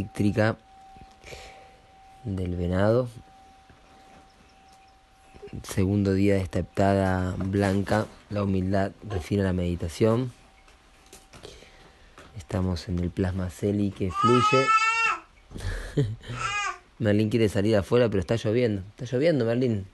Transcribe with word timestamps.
eléctrica 0.00 0.56
del 2.24 2.56
venado. 2.56 3.08
Segundo 5.62 6.14
día 6.14 6.34
de 6.34 6.40
esta 6.40 6.60
heptada 6.60 7.34
blanca, 7.36 8.06
la 8.30 8.44
humildad 8.44 8.92
refina 9.02 9.42
la 9.42 9.52
meditación. 9.52 10.32
Estamos 12.38 12.88
en 12.88 13.00
el 13.00 13.10
plasma 13.10 13.50
celi 13.50 13.90
que 13.90 14.10
fluye. 14.10 14.66
Merlín 16.98 17.30
quiere 17.30 17.48
salir 17.48 17.76
afuera, 17.76 18.08
pero 18.08 18.20
está 18.20 18.36
lloviendo. 18.36 18.82
Está 18.96 19.04
lloviendo, 19.04 19.44
Merlín. 19.44 19.86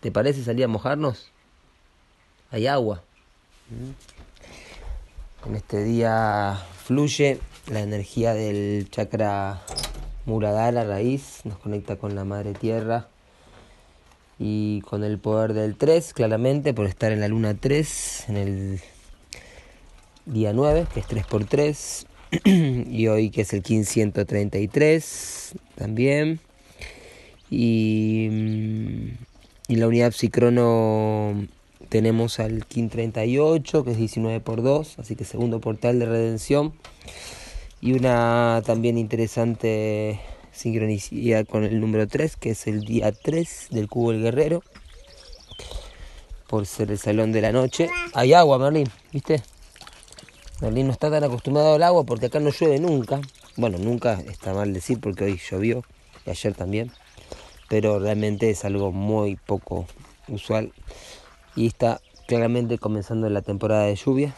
¿Te 0.00 0.10
parece 0.10 0.42
salir 0.42 0.64
a 0.64 0.68
mojarnos? 0.68 1.30
Hay 2.50 2.66
agua. 2.66 3.02
En 5.46 5.54
este 5.54 5.84
día 5.84 6.60
fluye 6.84 7.40
la 7.70 7.80
energía 7.80 8.34
del 8.34 8.88
chakra 8.90 9.62
Muradhara, 10.24 10.84
raíz, 10.84 11.40
nos 11.44 11.58
conecta 11.58 11.96
con 11.96 12.14
la 12.14 12.24
madre 12.24 12.54
tierra 12.54 13.08
y 14.38 14.80
con 14.82 15.04
el 15.04 15.18
poder 15.18 15.52
del 15.52 15.76
3, 15.76 16.12
claramente, 16.12 16.74
por 16.74 16.86
estar 16.86 17.12
en 17.12 17.20
la 17.20 17.28
luna 17.28 17.54
3, 17.54 18.28
en 18.28 18.36
el 18.36 18.80
día 20.26 20.52
9, 20.52 20.86
que 20.92 21.00
es 21.00 21.06
3 21.06 21.26
por 21.26 21.44
3 21.44 22.06
y 22.44 23.06
hoy 23.08 23.30
que 23.30 23.42
es 23.42 23.52
el 23.52 23.62
1533 23.66 25.54
también. 25.76 26.40
Y 27.48 28.28
mm, 28.30 29.26
y 29.68 29.76
la 29.76 29.88
unidad 29.88 30.12
psicrono 30.12 31.44
tenemos 31.88 32.38
al 32.38 32.66
KIN 32.66 32.88
38, 32.88 33.84
que 33.84 33.90
es 33.90 33.96
19 33.96 34.38
por 34.40 34.62
2, 34.62 35.00
así 35.00 35.16
que 35.16 35.24
segundo 35.24 35.60
portal 35.60 35.98
de 35.98 36.06
redención. 36.06 36.72
Y 37.86 37.92
una 37.92 38.64
también 38.66 38.98
interesante 38.98 40.18
sincronicidad 40.50 41.46
con 41.46 41.62
el 41.62 41.78
número 41.78 42.08
3, 42.08 42.34
que 42.34 42.50
es 42.50 42.66
el 42.66 42.80
día 42.80 43.12
3 43.12 43.68
del 43.70 43.86
cubo 43.88 44.10
del 44.10 44.22
guerrero. 44.22 44.64
Por 46.48 46.66
ser 46.66 46.90
el 46.90 46.98
salón 46.98 47.30
de 47.30 47.42
la 47.42 47.52
noche. 47.52 47.88
Hay 48.12 48.32
agua, 48.32 48.58
Merlín, 48.58 48.90
¿viste? 49.12 49.40
Merlín 50.60 50.88
no 50.88 50.92
está 50.92 51.12
tan 51.12 51.22
acostumbrado 51.22 51.76
al 51.76 51.82
agua 51.84 52.02
porque 52.02 52.26
acá 52.26 52.40
no 52.40 52.50
llueve 52.50 52.80
nunca. 52.80 53.20
Bueno, 53.56 53.78
nunca 53.78 54.20
está 54.26 54.52
mal 54.52 54.72
decir 54.72 54.98
porque 54.98 55.22
hoy 55.22 55.40
llovió 55.48 55.84
y 56.26 56.30
ayer 56.30 56.54
también 56.54 56.90
pero 57.68 58.00
realmente 58.00 58.50
es 58.50 58.64
algo 58.64 58.90
muy 58.90 59.36
poco 59.36 59.86
usual 60.26 60.72
y 61.54 61.68
está 61.68 62.00
claramente 62.26 62.78
comenzando 62.78 63.28
la 63.28 63.42
temporada 63.42 63.84
de 63.84 63.94
lluvia. 63.94 64.34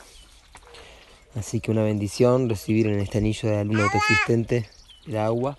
Así 1.38 1.60
que 1.60 1.70
una 1.70 1.84
bendición 1.84 2.48
recibir 2.48 2.88
en 2.88 2.98
este 2.98 3.18
anillo 3.18 3.48
de 3.48 3.54
la 3.54 3.64
luna 3.64 3.84
autoexistente 3.84 4.68
el 5.06 5.18
agua 5.18 5.56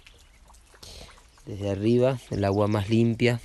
desde 1.46 1.70
arriba, 1.70 2.20
el 2.32 2.44
agua 2.44 2.68
más 2.68 2.90
limpia 2.90 3.40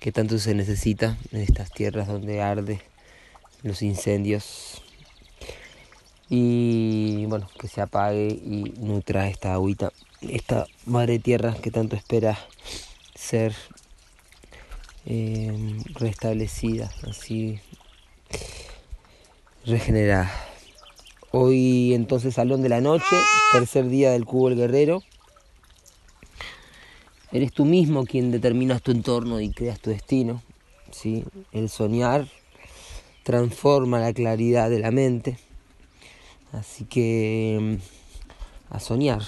que 0.00 0.10
tanto 0.10 0.40
se 0.40 0.52
necesita 0.52 1.16
en 1.30 1.42
estas 1.42 1.70
tierras 1.70 2.08
donde 2.08 2.42
arde 2.42 2.80
los 3.62 3.82
incendios 3.82 4.82
y 6.28 7.24
bueno, 7.26 7.48
que 7.60 7.68
se 7.68 7.80
apague 7.80 8.26
y 8.26 8.74
nutra 8.78 9.28
esta 9.28 9.54
agüita, 9.54 9.92
esta 10.22 10.66
madre 10.86 11.20
tierra 11.20 11.54
que 11.62 11.70
tanto 11.70 11.94
espera 11.94 12.36
ser 13.14 13.54
eh, 15.06 15.78
restablecida, 15.94 16.90
así 17.08 17.60
regenerada. 19.64 20.49
Hoy 21.32 21.94
entonces 21.94 22.34
Salón 22.34 22.60
de 22.60 22.68
la 22.68 22.80
Noche, 22.80 23.16
tercer 23.52 23.88
día 23.88 24.10
del 24.10 24.24
Cubo 24.24 24.48
del 24.48 24.58
Guerrero. 24.58 25.04
Eres 27.30 27.52
tú 27.52 27.64
mismo 27.64 28.04
quien 28.04 28.32
determinas 28.32 28.82
tu 28.82 28.90
entorno 28.90 29.40
y 29.40 29.50
creas 29.50 29.78
tu 29.78 29.90
destino. 29.90 30.42
¿sí? 30.90 31.24
El 31.52 31.68
soñar 31.68 32.26
transforma 33.22 34.00
la 34.00 34.12
claridad 34.12 34.70
de 34.70 34.80
la 34.80 34.90
mente. 34.90 35.38
Así 36.50 36.84
que 36.84 37.78
mm, 37.78 38.74
a 38.74 38.80
soñar. 38.80 39.22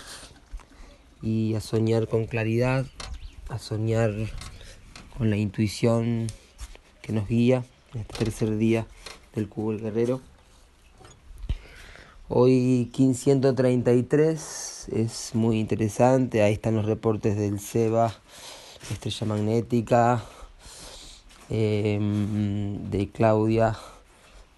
Y 1.23 1.55
a 1.55 1.61
soñar 1.61 2.09
con 2.09 2.27
claridad, 2.27 2.85
a 3.49 3.61
soñar 3.61 4.13
con 5.17 5.31
la 5.31 5.37
intuición 5.37 6.27
que 7.01 7.13
nos 7.13 7.29
guía 7.29 7.65
en 7.95 8.01
este 8.01 8.25
tercer 8.25 8.57
día 8.57 8.89
del 9.37 9.49
Cubo 9.49 9.71
del 9.71 9.83
Guerrero. 9.83 10.32
Hoy 12.35 12.89
1533 12.97 14.89
es 14.91 15.35
muy 15.35 15.61
interesante, 15.61 16.43
ahí 16.43 16.55
están 16.55 16.75
los 16.77 16.87
reportes 16.87 17.37
del 17.37 17.61
SEBA, 17.61 18.15
estrella 18.91 19.27
magnética, 19.27 20.25
em, 21.51 22.89
de 22.91 23.11
Claudia 23.11 23.77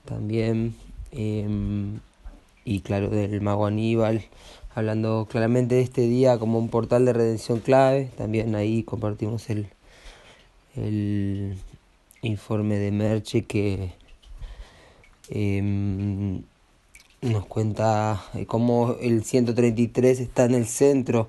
también, 0.05 0.77
em, 1.11 1.99
y 2.65 2.79
claro, 2.83 3.09
del 3.11 3.41
mago 3.41 3.67
Aníbal 3.67 4.25
hablando 4.77 5.27
claramente 5.29 5.75
de 5.75 5.81
este 5.81 6.03
día 6.03 6.39
como 6.39 6.61
un 6.61 6.69
portal 6.69 7.05
de 7.07 7.13
redención 7.13 7.59
clave. 7.59 8.09
También 8.17 8.55
ahí 8.55 8.85
compartimos 8.85 9.51
el, 9.51 9.67
el 10.77 11.57
informe 12.23 12.79
de 12.79 12.93
Merche 12.93 13.43
que 13.47 13.95
em, 15.29 16.45
nos 17.25 17.47
cuenta 17.47 18.23
cómo 18.47 18.97
el 19.01 19.25
133 19.25 20.21
está 20.21 20.45
en 20.45 20.55
el 20.55 20.67
centro 20.67 21.27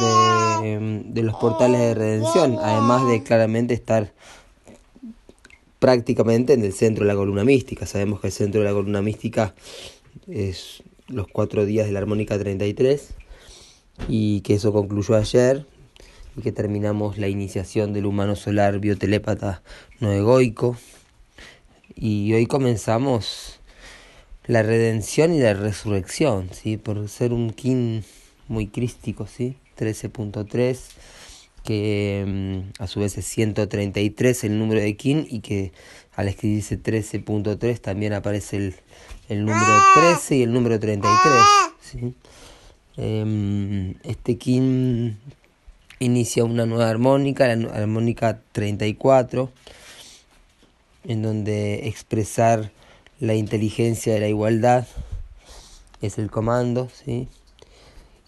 de, 0.00 0.72
em, 0.72 1.12
de, 1.12 1.22
los 1.22 1.34
portales 1.36 1.80
de 1.80 1.94
redención, 1.94 2.58
además 2.60 3.06
de 3.08 3.22
claramente 3.22 3.74
estar 3.74 4.12
prácticamente 5.78 6.52
en 6.52 6.64
el 6.64 6.72
centro 6.72 7.04
de 7.04 7.12
la 7.12 7.16
columna 7.16 7.44
mística. 7.44 7.86
Sabemos 7.86 8.20
que 8.20 8.28
el 8.28 8.32
centro 8.32 8.60
de 8.60 8.66
la 8.66 8.72
columna 8.72 9.02
mística 9.02 9.54
es 10.28 10.82
los 11.08 11.26
cuatro 11.28 11.64
días 11.64 11.86
de 11.86 11.92
la 11.92 11.98
armónica 11.98 12.38
33 12.38 13.14
y 14.08 14.40
que 14.42 14.54
eso 14.54 14.72
concluyó 14.72 15.16
ayer 15.16 15.66
y 16.36 16.42
que 16.42 16.52
terminamos 16.52 17.18
la 17.18 17.28
iniciación 17.28 17.92
del 17.92 18.06
humano 18.06 18.36
solar 18.36 18.78
biotelépata 18.78 19.62
no 20.00 20.12
egoico 20.12 20.76
y 21.94 22.32
hoy 22.34 22.46
comenzamos 22.46 23.60
la 24.46 24.62
redención 24.62 25.34
y 25.34 25.40
la 25.40 25.54
resurrección, 25.54 26.50
¿sí? 26.52 26.76
por 26.76 27.08
ser 27.08 27.32
un 27.32 27.50
kin 27.50 28.04
muy 28.48 28.68
crístico, 28.68 29.26
¿sí? 29.26 29.56
13.3 29.78 30.78
que 31.64 32.24
mm, 32.26 32.82
a 32.82 32.86
su 32.86 33.00
vez 33.00 33.18
es 33.18 33.26
133 33.26 34.44
el 34.44 34.58
número 34.58 34.80
de 34.80 34.96
kin 34.96 35.26
y 35.28 35.40
que 35.40 35.72
al 36.14 36.28
escribirse 36.28 36.80
13.3 36.80 37.80
también 37.80 38.12
aparece 38.12 38.56
el, 38.56 38.74
el 39.28 39.44
número 39.44 39.66
13 39.94 40.36
y 40.36 40.42
el 40.44 40.52
número 40.52 40.78
33. 40.78 41.42
¿sí? 41.80 42.14
Em, 42.96 43.94
este 44.04 44.38
kin 44.38 45.18
inicia 45.98 46.44
una 46.44 46.64
nueva 46.66 46.88
armónica, 46.88 47.54
la 47.54 47.74
armónica 47.74 48.40
34, 48.52 49.50
en 51.04 51.22
donde 51.22 51.88
expresar 51.88 52.70
la 53.20 53.34
inteligencia 53.34 54.14
de 54.14 54.20
la 54.20 54.28
igualdad 54.28 54.86
es 56.02 56.18
el 56.18 56.30
comando, 56.30 56.88
¿sí? 56.92 57.28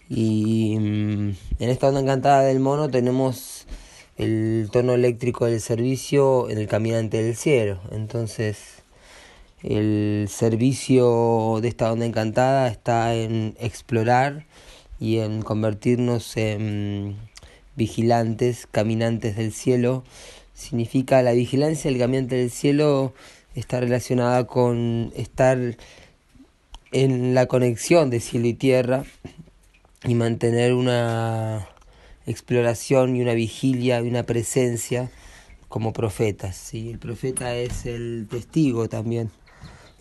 Y 0.09 0.75
mm, 0.79 1.29
en 1.59 1.69
esta 1.69 1.87
onda 1.87 2.01
encantada 2.01 2.41
del 2.41 2.59
mono 2.59 2.89
tenemos 2.89 3.67
el 4.17 4.69
tono 4.71 4.93
eléctrico 4.93 5.45
del 5.45 5.61
servicio 5.61 6.49
en 6.49 6.57
el 6.57 6.67
caminante 6.67 7.21
del 7.21 7.35
cielo. 7.35 7.79
Entonces, 7.91 8.83
el 9.63 10.27
servicio 10.29 11.59
de 11.61 11.67
esta 11.67 11.91
onda 11.91 12.05
encantada 12.05 12.67
está 12.67 13.13
en 13.13 13.55
explorar 13.59 14.45
y 14.99 15.19
en 15.19 15.41
convertirnos 15.43 16.35
en 16.37 17.15
vigilantes, 17.75 18.67
caminantes 18.71 19.37
del 19.37 19.53
cielo. 19.53 20.03
Significa 20.53 21.21
la 21.21 21.33
vigilancia 21.33 21.91
del 21.91 21.99
caminante 21.99 22.35
del 22.35 22.51
cielo 22.51 23.13
está 23.55 23.79
relacionada 23.79 24.45
con 24.47 25.11
estar 25.15 25.77
en 26.91 27.33
la 27.33 27.45
conexión 27.47 28.09
de 28.09 28.19
cielo 28.19 28.47
y 28.47 28.53
tierra 28.53 29.03
y 30.03 30.15
mantener 30.15 30.73
una 30.73 31.67
exploración 32.25 33.15
y 33.15 33.21
una 33.21 33.33
vigilia 33.33 34.01
y 34.01 34.07
una 34.07 34.23
presencia 34.23 35.09
como 35.67 35.93
profetas. 35.93 36.55
¿sí? 36.55 36.89
El 36.89 36.99
profeta 36.99 37.55
es 37.55 37.85
el 37.85 38.27
testigo 38.29 38.89
también 38.89 39.31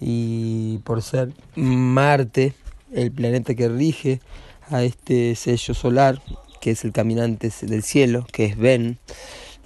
y 0.01 0.79
por 0.85 1.03
ser 1.03 1.33
Marte 1.57 2.55
el 2.93 3.13
planeta 3.13 3.55
que 3.55 3.69
rige 3.69 4.21
a 4.71 4.83
este 4.83 5.35
sello 5.35 5.75
solar, 5.75 6.23
que 6.61 6.73
es 6.73 6.85
el 6.85 6.93
caminante 6.93 7.51
del 7.63 7.83
cielo, 7.83 8.27
que 8.33 8.47
es 8.47 8.57
Ben, 8.57 8.99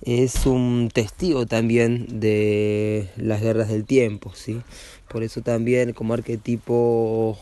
es 0.03 0.47
un 0.47 0.91
testigo 0.93 1.47
también 1.47 2.21
de 2.21 3.09
las 3.17 3.41
guerras 3.41 3.69
del 3.69 3.85
tiempo, 3.85 4.33
¿sí? 4.35 4.61
Por 5.09 5.23
eso 5.23 5.43
también 5.43 5.93
como 5.93 6.15
arquetipo 6.15 7.39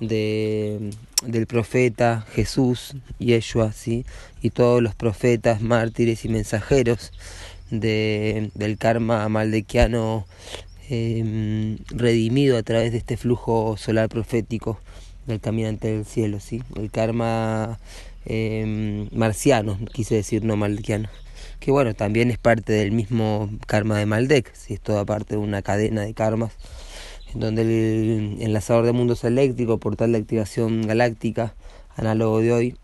de, 0.00 0.90
del 1.24 1.46
profeta 1.46 2.26
Jesús, 2.32 2.94
Yeshua, 3.18 3.72
¿sí? 3.72 4.04
y 4.42 4.50
todos 4.50 4.82
los 4.82 4.94
profetas, 4.94 5.60
mártires 5.60 6.24
y 6.24 6.28
mensajeros 6.28 7.12
de, 7.70 8.50
del 8.54 8.78
karma 8.78 9.28
maldequiano 9.28 10.26
em, 10.88 11.78
redimido 11.88 12.56
a 12.56 12.62
través 12.62 12.92
de 12.92 12.98
este 12.98 13.16
flujo 13.16 13.76
solar 13.76 14.08
profético 14.08 14.80
del 15.26 15.40
caminante 15.40 15.88
del 15.92 16.04
cielo, 16.04 16.40
¿sí? 16.40 16.62
el 16.76 16.90
karma 16.90 17.78
em, 18.24 19.08
marciano, 19.12 19.78
quise 19.92 20.14
decir 20.14 20.44
no 20.44 20.56
maldequiano, 20.56 21.08
que 21.60 21.70
bueno, 21.70 21.94
también 21.94 22.30
es 22.30 22.38
parte 22.38 22.72
del 22.72 22.92
mismo 22.92 23.50
karma 23.66 23.98
de 23.98 24.06
Maldek, 24.06 24.54
¿sí? 24.54 24.74
es 24.74 24.80
toda 24.80 25.04
parte 25.04 25.34
de 25.34 25.40
una 25.40 25.62
cadena 25.62 26.02
de 26.02 26.14
karmas 26.14 26.52
en 27.34 27.40
donde 27.40 27.62
el 27.62 28.38
enlazador 28.40 28.86
de 28.86 28.92
mundos 28.92 29.24
eléctricos, 29.24 29.78
portal 29.78 30.12
de 30.12 30.18
activación 30.18 30.82
galáctica, 30.82 31.54
análogo 31.96 32.40
de 32.40 32.52
hoy, 32.52 32.76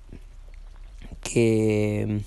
que 1.23 2.21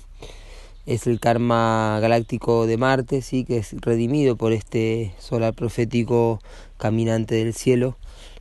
es 0.86 1.06
el 1.06 1.20
karma 1.20 1.98
galáctico 2.00 2.66
de 2.66 2.76
Marte, 2.76 3.22
sí, 3.22 3.44
que 3.44 3.58
es 3.58 3.74
redimido 3.80 4.36
por 4.36 4.52
este 4.52 5.14
solar 5.18 5.54
profético 5.54 6.40
caminante 6.76 7.36
del 7.36 7.54
cielo, 7.54 7.96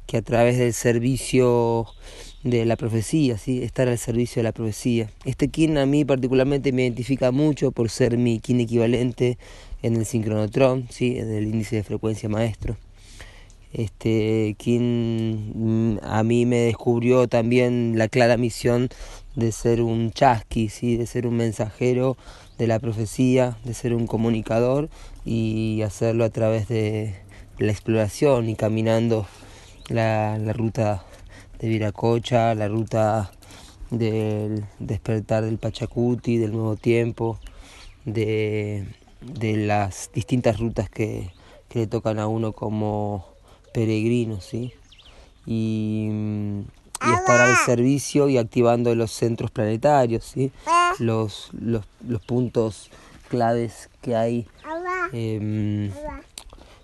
que 0.05 0.17
a 0.17 0.21
través 0.21 0.57
del 0.57 0.73
servicio 0.73 1.87
de 2.49 2.65
la 2.65 2.75
profecía, 2.75 3.37
¿sí? 3.37 3.63
estar 3.63 3.87
al 3.87 3.97
servicio 3.97 4.39
de 4.39 4.43
la 4.43 4.51
profecía. 4.51 5.09
Este 5.25 5.47
kin 5.47 5.77
a 5.77 5.85
mí 5.85 6.05
particularmente 6.05 6.71
me 6.71 6.83
identifica 6.83 7.31
mucho 7.31 7.71
por 7.71 7.89
ser 7.89 8.17
mi 8.17 8.39
kin 8.39 8.59
equivalente 8.59 9.37
en 9.83 9.95
el 9.95 10.05
sincronotrón, 10.05 10.87
¿sí? 10.89 11.17
en 11.17 11.31
el 11.31 11.45
índice 11.45 11.77
de 11.77 11.83
frecuencia 11.83 12.29
maestro 12.29 12.77
este, 13.73 14.55
quien 14.57 15.99
a 16.03 16.23
mí 16.23 16.45
me 16.45 16.57
descubrió 16.57 17.27
también 17.27 17.93
la 17.97 18.07
clara 18.07 18.37
misión 18.37 18.89
de 19.35 19.51
ser 19.51 19.81
un 19.81 20.11
chasqui, 20.11 20.69
¿sí? 20.69 20.97
de 20.97 21.05
ser 21.05 21.27
un 21.27 21.35
mensajero 21.35 22.17
de 22.57 22.67
la 22.67 22.79
profecía, 22.79 23.57
de 23.63 23.73
ser 23.73 23.93
un 23.93 24.07
comunicador 24.07 24.89
y 25.25 25.81
hacerlo 25.83 26.25
a 26.25 26.29
través 26.29 26.67
de 26.67 27.15
la 27.59 27.71
exploración 27.71 28.49
y 28.49 28.55
caminando 28.55 29.27
la 29.89 30.37
ruta 30.53 31.05
de 31.59 31.67
Viracocha, 31.67 32.53
la 32.55 32.67
ruta 32.67 33.31
del 33.89 34.65
despertar 34.79 35.43
del 35.43 35.57
Pachacuti, 35.57 36.37
del 36.37 36.51
nuevo 36.51 36.75
tiempo, 36.75 37.39
de, 38.05 38.85
de 39.21 39.57
las 39.57 40.11
distintas 40.13 40.59
rutas 40.59 40.89
que, 40.89 41.31
que 41.69 41.79
le 41.79 41.87
tocan 41.87 42.19
a 42.19 42.27
uno 42.27 42.53
como 42.53 43.25
peregrinos, 43.73 44.45
¿sí? 44.45 44.73
Y, 45.45 46.09
y, 46.09 47.13
estar 47.13 47.39
al 47.39 47.55
servicio 47.65 48.27
y 48.29 48.37
activando 48.37 48.93
los 48.95 49.11
centros 49.11 49.51
planetarios, 49.51 50.25
¿sí? 50.25 50.51
Los, 50.99 51.49
los, 51.53 51.85
los 52.05 52.21
puntos 52.21 52.89
claves 53.29 53.89
que 54.01 54.15
hay, 54.15 54.47
eh, 55.13 55.91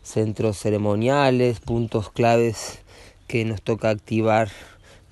centros 0.01 0.59
ceremoniales, 0.59 1.59
puntos 1.59 2.09
claves 2.09 2.79
que 3.33 3.45
nos 3.45 3.63
toca 3.63 3.89
activar 3.89 4.49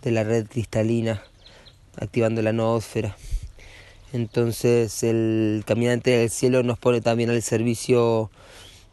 de 0.04 0.12
la 0.12 0.24
red 0.24 0.46
cristalina, 0.46 1.24
activando 1.98 2.44
la 2.44 2.54
noósfera. 2.54 3.18
Entonces 4.14 5.02
el 5.02 5.64
caminante 5.66 6.12
del 6.12 6.30
cielo 6.30 6.62
nos 6.62 6.78
pone 6.78 7.02
también 7.02 7.32
al 7.32 7.42
servicio 7.42 8.30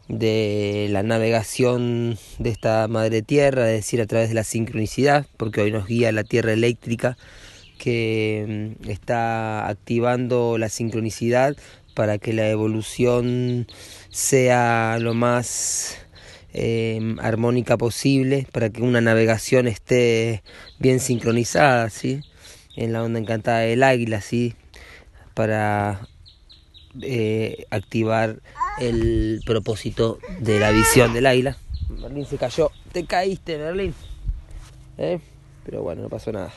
de 0.07 0.87
la 0.89 1.03
navegación 1.03 2.17
de 2.39 2.49
esta 2.49 2.87
madre 2.87 3.21
tierra, 3.21 3.69
es 3.69 3.81
decir, 3.81 4.01
a 4.01 4.07
través 4.07 4.29
de 4.29 4.33
la 4.33 4.43
sincronicidad, 4.43 5.27
porque 5.37 5.61
hoy 5.61 5.71
nos 5.71 5.85
guía 5.85 6.11
la 6.11 6.23
tierra 6.23 6.51
eléctrica 6.51 7.15
que 7.77 8.73
mm, 8.81 8.89
está 8.89 9.67
activando 9.67 10.57
la 10.57 10.69
sincronicidad 10.69 11.55
para 11.93 12.17
que 12.17 12.33
la 12.33 12.49
evolución 12.49 13.67
sea 14.09 14.97
lo 14.99 15.13
más 15.13 15.99
eh, 16.53 17.15
armónica 17.19 17.77
posible, 17.77 18.47
para 18.51 18.69
que 18.69 18.81
una 18.81 19.01
navegación 19.01 19.67
esté 19.67 20.43
bien 20.79 20.99
sincronizada, 20.99 21.89
¿sí? 21.89 22.21
en 22.75 22.93
la 22.93 23.03
onda 23.03 23.19
encantada 23.19 23.59
del 23.59 23.83
águila, 23.83 24.21
¿sí? 24.21 24.55
para 25.33 26.07
eh, 27.01 27.65
activar 27.69 28.41
el 28.79 29.41
propósito 29.45 30.19
de 30.39 30.59
la 30.59 30.71
visión 30.71 31.13
del 31.13 31.25
águila. 31.25 31.57
Merlín 31.89 32.25
se 32.25 32.37
cayó. 32.37 32.71
Te 32.91 33.05
caíste, 33.05 33.57
Merlín. 33.57 33.93
¿Eh? 34.97 35.19
Pero 35.65 35.81
bueno, 35.81 36.03
no 36.03 36.09
pasó 36.09 36.31
nada. 36.31 36.51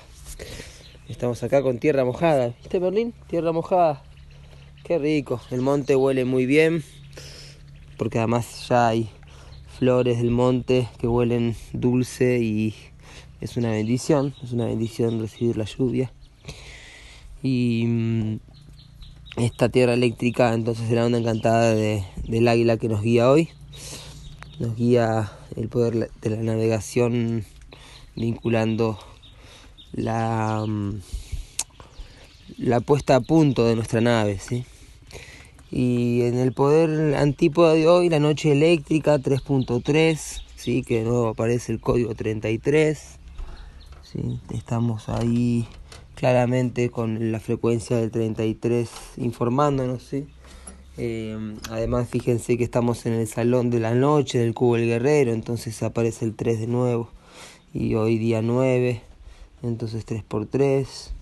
Estamos 1.09 1.43
acá 1.43 1.63
con 1.63 1.79
tierra 1.79 2.05
mojada. 2.05 2.55
¿Viste, 2.61 2.81
Merlín? 2.81 3.13
Tierra 3.29 3.53
mojada. 3.53 4.03
Qué 4.85 4.99
rico. 4.99 5.41
El 5.51 5.61
monte 5.61 5.97
huele 5.97 6.25
muy 6.25 6.47
bien. 6.47 6.83
Porque 7.97 8.19
además 8.19 8.69
ya 8.69 8.89
hay 8.89 9.11
flores 9.79 10.19
del 10.19 10.31
monte 10.31 10.89
que 10.99 11.09
huelen 11.09 11.57
dulce 11.73 12.41
y 12.41 12.75
es 13.41 13.57
una 13.57 13.71
bendición. 13.71 14.35
Es 14.43 14.53
una 14.53 14.67
bendición 14.67 15.21
recibir 15.21 15.57
la 15.57 15.65
lluvia. 15.65 16.13
Y 17.43 17.85
mm, 17.87 18.37
esta 19.37 19.69
tierra 19.69 19.95
eléctrica 19.95 20.55
entonces 20.55 20.87
es 20.87 20.93
la 20.93 21.07
onda 21.07 21.19
encantada 21.19 21.75
de, 21.75 22.05
del 22.29 22.49
águila 22.49 22.77
que 22.77 22.89
nos 22.89 23.03
guía 23.03 23.31
hoy. 23.31 23.49
Nos 24.59 24.77
guía 24.77 25.33
el 25.57 25.69
poder 25.69 26.11
de 26.21 26.31
la 26.31 26.43
navegación 26.43 27.45
vinculando 28.15 28.99
la, 29.93 30.65
mm, 30.67 31.01
la 32.59 32.81
puesta 32.81 33.17
a 33.17 33.21
punto 33.21 33.65
de 33.65 33.75
nuestra 33.75 34.01
nave. 34.01 34.39
¿sí? 34.39 34.65
Y 35.75 36.21
en 36.23 36.37
el 36.37 36.53
poder 36.53 37.17
antípoda 37.17 37.73
de 37.73 37.89
hoy, 37.89 38.11
la 38.11 38.19
noche 38.19 38.53
eléctrica 38.53 39.19
3.3, 39.19 40.43
¿sí? 40.55 40.83
que 40.83 40.99
de 40.99 41.05
nuevo 41.05 41.29
aparece 41.29 41.73
el 41.73 41.81
código 41.81 42.15
33. 42.15 43.19
¿sí? 44.03 44.39
Estamos 44.51 45.09
ahí 45.09 45.67
claramente 46.15 46.91
con 46.91 47.33
la 47.33 47.41
frecuencia 47.41 47.97
del 47.97 48.11
33 48.11 48.91
informándonos, 49.17 50.03
¿sí? 50.03 50.27
Eh, 50.99 51.57
además 51.71 52.07
fíjense 52.07 52.59
que 52.59 52.65
estamos 52.65 53.07
en 53.07 53.15
el 53.15 53.27
salón 53.27 53.71
de 53.71 53.81
la 53.81 53.95
noche 53.95 54.39
del 54.39 54.53
cubo 54.53 54.77
del 54.77 54.87
guerrero, 54.87 55.33
entonces 55.33 55.83
aparece 55.83 56.27
el 56.27 56.35
3 56.35 56.61
de 56.61 56.67
nuevo 56.67 57.09
y 57.73 57.95
hoy 57.95 58.19
día 58.19 58.43
9, 58.43 59.01
entonces 59.63 60.05
3 60.05 60.23
por 60.23 60.45
3 60.45 61.15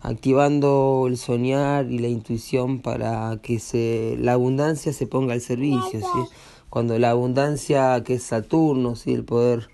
activando 0.00 1.06
el 1.08 1.16
soñar 1.16 1.90
y 1.90 1.98
la 1.98 2.08
intuición 2.08 2.80
para 2.80 3.38
que 3.42 3.58
se, 3.58 4.16
la 4.20 4.34
abundancia 4.34 4.92
se 4.92 5.06
ponga 5.06 5.34
al 5.34 5.40
servicio, 5.40 6.00
¿sí? 6.00 6.30
cuando 6.70 6.98
la 6.98 7.10
abundancia 7.10 8.02
que 8.04 8.14
es 8.14 8.22
Saturno, 8.22 8.96
¿sí? 8.96 9.12
el 9.12 9.24
poder 9.24 9.68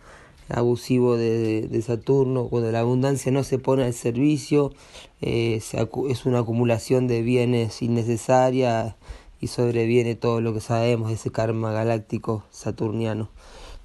abusivo 0.48 1.16
de, 1.16 1.68
de, 1.68 1.82
Saturno, 1.82 2.48
cuando 2.48 2.70
la 2.70 2.80
abundancia 2.80 3.32
no 3.32 3.44
se 3.44 3.58
pone 3.58 3.84
al 3.84 3.94
servicio, 3.94 4.72
eh, 5.20 5.60
es 6.08 6.26
una 6.26 6.40
acumulación 6.40 7.06
de 7.06 7.22
bienes 7.22 7.80
innecesarias 7.82 8.94
y 9.40 9.48
sobreviene 9.48 10.14
todo 10.14 10.40
lo 10.40 10.54
que 10.54 10.60
sabemos 10.60 11.10
ese 11.10 11.30
karma 11.30 11.72
galáctico 11.72 12.44
saturniano. 12.50 13.30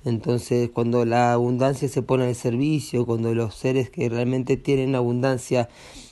Entonces, 0.05 0.69
cuando 0.69 1.03
la 1.03 1.34
abundancia 1.34 1.89
se 1.89 2.01
pone 2.01 2.25
al 2.25 2.36
servicio, 2.36 3.05
cuando 3.05 3.34
los 3.36 3.55
seres 3.55 3.89
que 3.89 4.08
realmente 4.08 4.55
tienen 4.55 4.96
abundancia, 4.96 5.67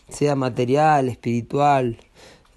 sea 0.10 0.36
material, 0.36 1.10
espiritual, 1.10 1.98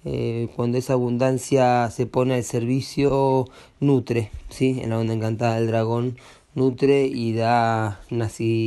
eh, 0.03 0.49
cuando 0.55 0.77
esa 0.77 0.93
abundancia 0.93 1.89
se 1.91 2.05
pone 2.05 2.35
al 2.35 2.43
servicio, 2.43 3.47
nutre, 3.79 4.31
¿sí? 4.49 4.79
En 4.81 4.89
la 4.89 4.99
onda 4.99 5.13
encantada 5.13 5.55
del 5.55 5.67
dragón, 5.67 6.17
nutre 6.55 7.05
y 7.05 7.33
da 7.33 8.01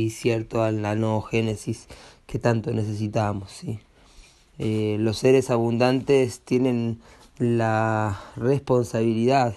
cierto 0.09 0.63
a 0.63 0.71
la 0.71 0.95
génesis 1.29 1.87
que 2.25 2.39
tanto 2.39 2.71
necesitamos. 2.71 3.51
¿sí? 3.51 3.79
Eh, 4.57 4.97
los 4.99 5.17
seres 5.17 5.49
abundantes 5.49 6.39
tienen 6.41 6.99
la 7.37 8.21
responsabilidad 8.35 9.55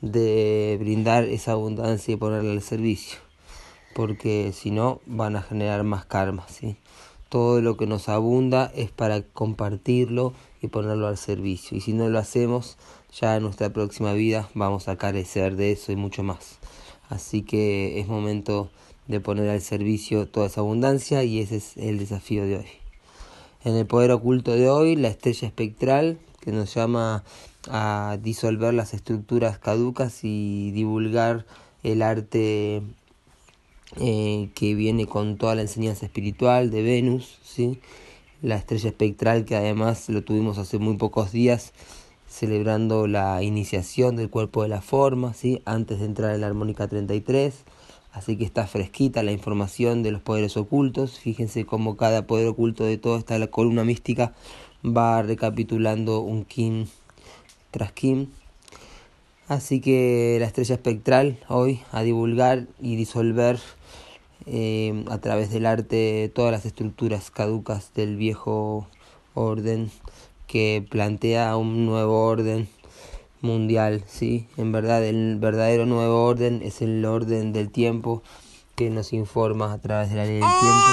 de 0.00 0.76
brindar 0.80 1.24
esa 1.24 1.52
abundancia 1.52 2.14
y 2.14 2.16
ponerla 2.16 2.52
al 2.52 2.62
servicio, 2.62 3.18
porque 3.94 4.52
si 4.54 4.70
no 4.70 5.00
van 5.06 5.36
a 5.36 5.42
generar 5.42 5.84
más 5.84 6.04
karma. 6.06 6.46
¿sí? 6.48 6.76
Todo 7.28 7.60
lo 7.60 7.76
que 7.76 7.86
nos 7.86 8.08
abunda 8.08 8.72
es 8.74 8.90
para 8.90 9.22
compartirlo 9.22 10.32
y 10.62 10.68
ponerlo 10.68 11.06
al 11.06 11.18
servicio, 11.18 11.76
y 11.76 11.80
si 11.80 11.92
no 11.92 12.08
lo 12.08 12.18
hacemos, 12.18 12.78
ya 13.12 13.36
en 13.36 13.42
nuestra 13.42 13.70
próxima 13.70 14.12
vida 14.14 14.48
vamos 14.54 14.88
a 14.88 14.96
carecer 14.96 15.56
de 15.56 15.72
eso 15.72 15.92
y 15.92 15.96
mucho 15.96 16.22
más. 16.22 16.58
Así 17.08 17.42
que 17.42 18.00
es 18.00 18.08
momento 18.08 18.70
de 19.06 19.20
poner 19.20 19.48
al 19.50 19.60
servicio 19.60 20.28
toda 20.28 20.46
esa 20.46 20.60
abundancia 20.60 21.24
y 21.24 21.40
ese 21.40 21.56
es 21.56 21.76
el 21.76 21.98
desafío 21.98 22.44
de 22.44 22.58
hoy. 22.58 22.66
En 23.64 23.74
el 23.74 23.86
poder 23.86 24.10
oculto 24.12 24.52
de 24.52 24.68
hoy, 24.68 24.96
la 24.96 25.08
estrella 25.08 25.48
espectral, 25.48 26.18
que 26.40 26.52
nos 26.52 26.74
llama 26.74 27.24
a 27.68 28.18
disolver 28.22 28.72
las 28.72 28.94
estructuras 28.94 29.58
caducas 29.58 30.20
y 30.22 30.70
divulgar 30.70 31.44
el 31.82 32.02
arte 32.02 32.82
eh, 33.96 34.50
que 34.54 34.74
viene 34.74 35.06
con 35.06 35.36
toda 35.36 35.54
la 35.54 35.62
enseñanza 35.62 36.06
espiritual 36.06 36.70
de 36.70 36.82
Venus, 36.82 37.38
¿sí? 37.42 37.80
la 38.42 38.56
estrella 38.56 38.90
espectral 38.90 39.44
que 39.44 39.56
además 39.56 40.08
lo 40.08 40.22
tuvimos 40.22 40.58
hace 40.58 40.78
muy 40.78 40.96
pocos 40.96 41.32
días 41.32 41.72
celebrando 42.28 43.06
la 43.06 43.42
iniciación 43.42 44.16
del 44.16 44.28
cuerpo 44.28 44.62
de 44.62 44.68
la 44.68 44.82
forma, 44.82 45.32
¿sí? 45.32 45.62
antes 45.64 46.00
de 46.00 46.04
entrar 46.04 46.34
en 46.34 46.42
la 46.42 46.46
armónica 46.46 46.86
33, 46.86 47.54
así 48.12 48.36
que 48.36 48.44
está 48.44 48.66
fresquita 48.66 49.22
la 49.22 49.32
información 49.32 50.02
de 50.02 50.12
los 50.12 50.20
poderes 50.20 50.56
ocultos, 50.56 51.18
fíjense 51.18 51.64
cómo 51.64 51.96
cada 51.96 52.26
poder 52.26 52.46
oculto 52.48 52.84
de 52.84 52.98
toda 52.98 53.18
esta 53.18 53.44
columna 53.46 53.84
mística 53.84 54.34
va 54.84 55.22
recapitulando 55.22 56.20
un 56.20 56.44
Kim 56.44 56.86
tras 57.70 57.92
Kim. 57.92 58.28
Así 59.48 59.80
que 59.80 60.36
la 60.40 60.46
estrella 60.46 60.74
espectral 60.74 61.38
hoy 61.48 61.80
a 61.90 62.02
divulgar 62.02 62.66
y 62.80 62.96
disolver 62.96 63.58
eh, 64.46 65.04
a 65.10 65.18
través 65.18 65.50
del 65.50 65.66
arte 65.66 66.30
todas 66.34 66.52
las 66.52 66.64
estructuras 66.64 67.30
caducas 67.30 67.92
del 67.94 68.16
viejo 68.16 68.86
orden 69.34 69.90
que 70.46 70.84
plantea 70.88 71.56
un 71.56 71.86
nuevo 71.86 72.24
orden 72.24 72.68
mundial, 73.40 74.02
¿sí? 74.06 74.48
En 74.56 74.72
verdad, 74.72 75.04
el 75.04 75.36
verdadero 75.38 75.86
nuevo 75.86 76.24
orden 76.24 76.60
es 76.62 76.82
el 76.82 77.04
orden 77.04 77.52
del 77.52 77.70
tiempo 77.70 78.22
que 78.74 78.90
nos 78.90 79.12
informa 79.12 79.72
a 79.72 79.78
través 79.78 80.10
de 80.10 80.16
la 80.16 80.24
ley 80.24 80.34
del 80.34 80.40
tiempo 80.40 80.88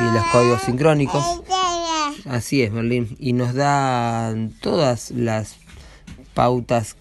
y 0.00 0.14
los 0.14 0.24
códigos 0.26 0.62
sincrónicos. 0.62 1.42
Así 2.26 2.62
es, 2.62 2.72
Merlín. 2.72 3.16
Y 3.18 3.32
nos 3.32 3.54
da 3.54 4.34
todas 4.60 5.10
las 5.10 5.56
pautas 6.34 6.96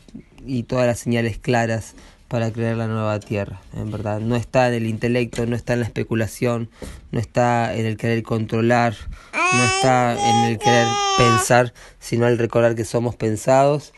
y 0.45 0.63
todas 0.63 0.88
las 0.88 1.00
señales 1.00 1.38
claras 1.38 1.95
para 2.31 2.50
crear 2.53 2.77
la 2.77 2.88
nueva 2.88 3.19
tierra, 3.19 3.61
en 3.75 3.91
verdad. 3.91 4.21
No 4.21 4.38
está 4.38 4.69
en 4.69 4.75
el 4.75 4.85
intelecto, 4.85 5.45
no 5.45 5.57
está 5.57 5.73
en 5.73 5.81
la 5.81 5.85
especulación, 5.85 6.69
no 7.11 7.19
está 7.19 7.75
en 7.75 7.85
el 7.85 7.97
querer 7.97 8.23
controlar, 8.23 8.95
no 9.33 9.63
está 9.65 10.13
en 10.13 10.50
el 10.50 10.57
querer 10.57 10.88
pensar, 11.17 11.73
sino 12.00 12.29
el 12.29 12.38
recordar 12.38 12.73
que 12.73 12.85
somos 12.85 13.17
pensados 13.17 13.91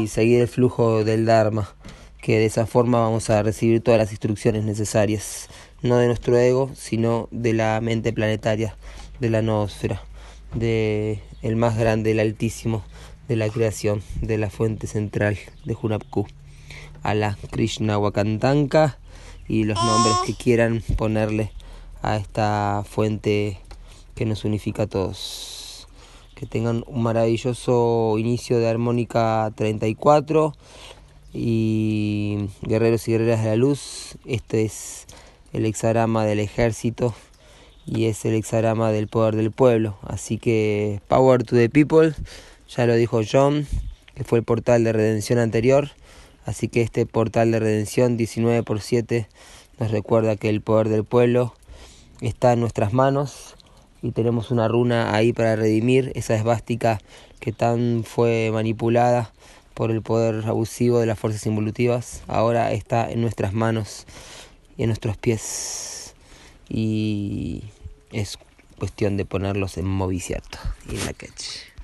y 0.00 0.08
seguir 0.08 0.40
el 0.40 0.48
flujo 0.48 1.04
del 1.04 1.26
Dharma, 1.26 1.74
que 2.22 2.38
de 2.38 2.46
esa 2.46 2.64
forma 2.64 3.00
vamos 3.00 3.28
a 3.28 3.42
recibir 3.42 3.82
todas 3.82 4.00
las 4.00 4.12
instrucciones 4.12 4.64
necesarias, 4.64 5.50
no 5.82 5.98
de 5.98 6.06
nuestro 6.06 6.38
ego, 6.38 6.70
sino 6.74 7.28
de 7.32 7.52
la 7.52 7.82
mente 7.82 8.14
planetaria, 8.14 8.78
de 9.20 9.28
la 9.28 9.42
noósfera, 9.42 10.00
de 10.54 11.20
el 11.42 11.56
más 11.56 11.76
grande, 11.76 12.12
el 12.12 12.20
altísimo 12.20 12.82
de 13.28 13.36
la 13.36 13.50
creación, 13.50 14.00
de 14.22 14.38
la 14.38 14.48
fuente 14.48 14.86
central 14.86 15.36
de 15.66 15.76
Hunapku 15.78 16.26
a 17.02 17.14
la 17.14 17.36
Krishna 17.50 17.98
Wakantanka 17.98 18.98
y 19.48 19.64
los 19.64 19.76
nombres 19.82 20.16
que 20.26 20.34
quieran 20.34 20.82
ponerle 20.96 21.52
a 22.02 22.16
esta 22.16 22.84
fuente 22.88 23.58
que 24.14 24.26
nos 24.26 24.44
unifica 24.44 24.84
a 24.84 24.86
todos. 24.86 25.88
Que 26.34 26.46
tengan 26.46 26.84
un 26.86 27.02
maravilloso 27.02 28.16
inicio 28.18 28.58
de 28.58 28.68
armónica 28.68 29.52
34 29.56 30.54
y 31.32 32.48
guerreros 32.62 33.08
y 33.08 33.12
guerreras 33.12 33.42
de 33.42 33.50
la 33.50 33.56
luz. 33.56 34.16
Este 34.24 34.64
es 34.64 35.06
el 35.52 35.64
hexagrama 35.64 36.24
del 36.24 36.40
ejército 36.40 37.14
y 37.86 38.06
es 38.06 38.24
el 38.24 38.34
hexagrama 38.34 38.92
del 38.92 39.08
poder 39.08 39.36
del 39.36 39.50
pueblo. 39.50 39.98
Así 40.02 40.38
que 40.38 41.00
power 41.08 41.42
to 41.42 41.56
the 41.56 41.68
people, 41.68 42.14
ya 42.68 42.86
lo 42.86 42.94
dijo 42.94 43.20
John, 43.30 43.66
que 44.14 44.24
fue 44.24 44.38
el 44.38 44.44
portal 44.44 44.84
de 44.84 44.92
redención 44.92 45.38
anterior. 45.38 45.90
Así 46.48 46.68
que 46.68 46.80
este 46.80 47.04
portal 47.04 47.50
de 47.50 47.60
redención 47.60 48.16
19 48.16 48.62
por 48.62 48.80
7 48.80 49.28
nos 49.78 49.90
recuerda 49.90 50.36
que 50.36 50.48
el 50.48 50.62
poder 50.62 50.88
del 50.88 51.04
pueblo 51.04 51.52
está 52.22 52.54
en 52.54 52.60
nuestras 52.60 52.94
manos 52.94 53.54
y 54.00 54.12
tenemos 54.12 54.50
una 54.50 54.66
runa 54.66 55.14
ahí 55.14 55.34
para 55.34 55.56
redimir 55.56 56.10
esa 56.14 56.34
esvástica 56.36 57.02
que 57.38 57.52
tan 57.52 58.02
fue 58.02 58.48
manipulada 58.50 59.30
por 59.74 59.90
el 59.90 60.00
poder 60.00 60.46
abusivo 60.46 61.00
de 61.00 61.04
las 61.04 61.18
fuerzas 61.18 61.44
involutivas. 61.44 62.22
Ahora 62.28 62.72
está 62.72 63.10
en 63.10 63.20
nuestras 63.20 63.52
manos 63.52 64.06
y 64.78 64.84
en 64.84 64.88
nuestros 64.88 65.18
pies 65.18 66.14
y 66.70 67.62
es 68.10 68.38
cuestión 68.78 69.18
de 69.18 69.26
ponerlos 69.26 69.76
en 69.76 69.84
movimiento 69.84 70.58
y 70.90 70.94
en 70.94 71.04
la 71.04 71.12
catch. 71.12 71.77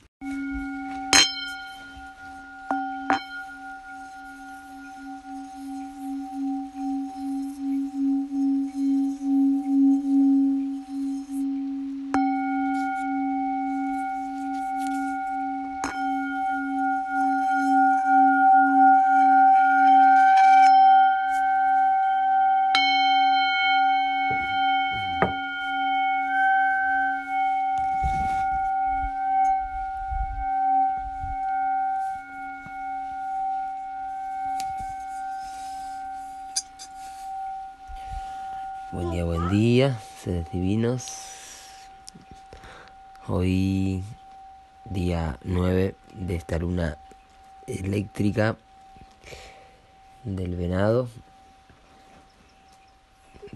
Día, 39.55 40.01
seres 40.21 40.51
divinos. 40.51 41.07
Hoy, 43.29 44.03
día 44.85 45.39
9 45.45 45.95
de 46.13 46.35
esta 46.35 46.59
luna 46.59 46.99
eléctrica 47.69 48.57
del 50.25 50.57
venado. 50.57 51.09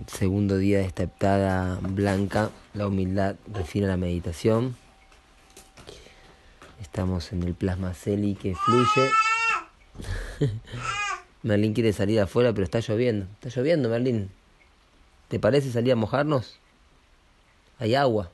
Segundo 0.07 0.57
día 0.57 0.79
de 0.79 0.85
esta 0.85 1.03
heptada 1.03 1.81
blanca. 1.83 2.51
La 2.75 2.87
humildad 2.87 3.35
refina 3.53 3.89
la 3.89 3.97
meditación. 3.97 4.77
Estamos 6.81 7.33
en 7.33 7.43
el 7.43 7.55
plasma 7.55 7.93
celi 7.95 8.37
que 8.37 8.55
fluye. 8.55 9.11
Merlín 11.43 11.75
quiere 11.75 11.93
salir 11.93 12.21
afuera, 12.21 12.53
pero 12.53 12.63
está 12.63 12.79
lloviendo. 12.79 13.27
Está 13.41 13.49
lloviendo, 13.49 13.89
Merlín. 13.89 14.38
¿Te 15.29 15.39
parece 15.39 15.71
salir 15.71 15.93
a 15.93 15.97
mojarnos? 15.97 16.59
Hay 17.79 17.95
agua. 17.95 18.31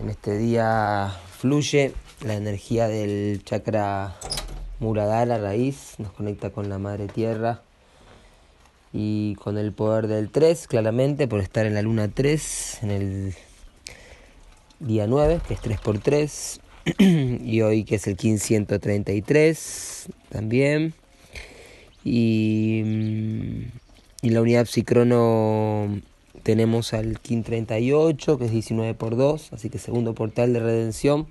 En 0.00 0.08
este 0.08 0.38
día 0.38 1.12
fluye 1.38 1.92
la 2.24 2.34
energía 2.34 2.86
del 2.86 3.42
chakra 3.44 4.16
Muradhara, 4.78 5.38
raíz, 5.38 5.94
nos 5.98 6.12
conecta 6.12 6.50
con 6.50 6.68
la 6.68 6.78
madre 6.78 7.08
tierra 7.08 7.62
y 8.92 9.34
con 9.36 9.58
el 9.58 9.72
poder 9.72 10.06
del 10.06 10.30
3, 10.30 10.68
claramente, 10.68 11.26
por 11.26 11.40
estar 11.40 11.66
en 11.66 11.74
la 11.74 11.82
luna 11.82 12.08
3, 12.08 12.82
en 12.84 12.90
el 12.92 13.34
día 14.78 15.08
9, 15.08 15.40
que 15.48 15.54
es 15.54 15.60
3 15.60 15.80
por 15.80 15.98
3 15.98 16.60
y 16.98 17.60
hoy 17.62 17.84
que 17.84 17.96
es 17.96 18.06
el 18.06 18.12
1533 18.12 20.06
también. 20.30 20.94
Y 22.04 22.82
y 24.24 24.30
la 24.30 24.40
unidad 24.40 24.64
psicrono 24.64 26.00
tenemos 26.44 26.94
al 26.94 27.20
KIN 27.20 27.44
38, 27.44 28.38
que 28.38 28.46
es 28.46 28.52
19 28.52 28.94
por 28.94 29.16
2, 29.16 29.52
así 29.52 29.68
que 29.68 29.78
segundo 29.78 30.14
portal 30.14 30.54
de 30.54 30.60
redención. 30.60 31.26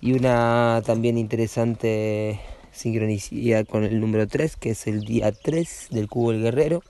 Y 0.00 0.12
una 0.12 0.84
también 0.86 1.18
interesante 1.18 2.38
sincronicidad 2.70 3.66
con 3.66 3.82
el 3.82 3.98
número 3.98 4.28
3, 4.28 4.54
que 4.54 4.70
es 4.70 4.86
el 4.86 5.00
día 5.00 5.32
3 5.32 5.88
del 5.90 6.06
cubo 6.06 6.30
del 6.30 6.42
guerrero. 6.42 6.84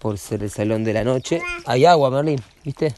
Por 0.00 0.18
ser 0.18 0.42
el 0.42 0.50
salón 0.50 0.82
de 0.82 0.92
la 0.92 1.04
noche. 1.04 1.40
Hay 1.64 1.84
agua, 1.84 2.10
Merlín, 2.10 2.40
¿viste? 2.64 2.92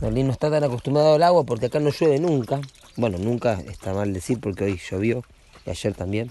Merlín 0.00 0.28
no 0.28 0.32
está 0.32 0.52
tan 0.52 0.62
acostumbrado 0.62 1.16
al 1.16 1.22
agua 1.24 1.42
porque 1.42 1.66
acá 1.66 1.80
no 1.80 1.90
llueve 1.90 2.20
nunca. 2.20 2.60
Bueno, 2.94 3.18
nunca 3.18 3.54
está 3.54 3.92
mal 3.92 4.12
decir 4.12 4.38
porque 4.38 4.66
hoy 4.66 4.80
llovió 4.88 5.24
y 5.66 5.70
ayer 5.70 5.94
también 5.94 6.30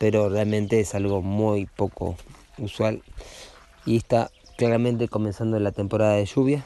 pero 0.00 0.30
realmente 0.30 0.80
es 0.80 0.94
algo 0.94 1.20
muy 1.20 1.66
poco 1.66 2.16
usual 2.56 3.02
y 3.84 3.98
está 3.98 4.30
claramente 4.56 5.08
comenzando 5.08 5.58
la 5.60 5.72
temporada 5.72 6.14
de 6.14 6.24
lluvia. 6.24 6.64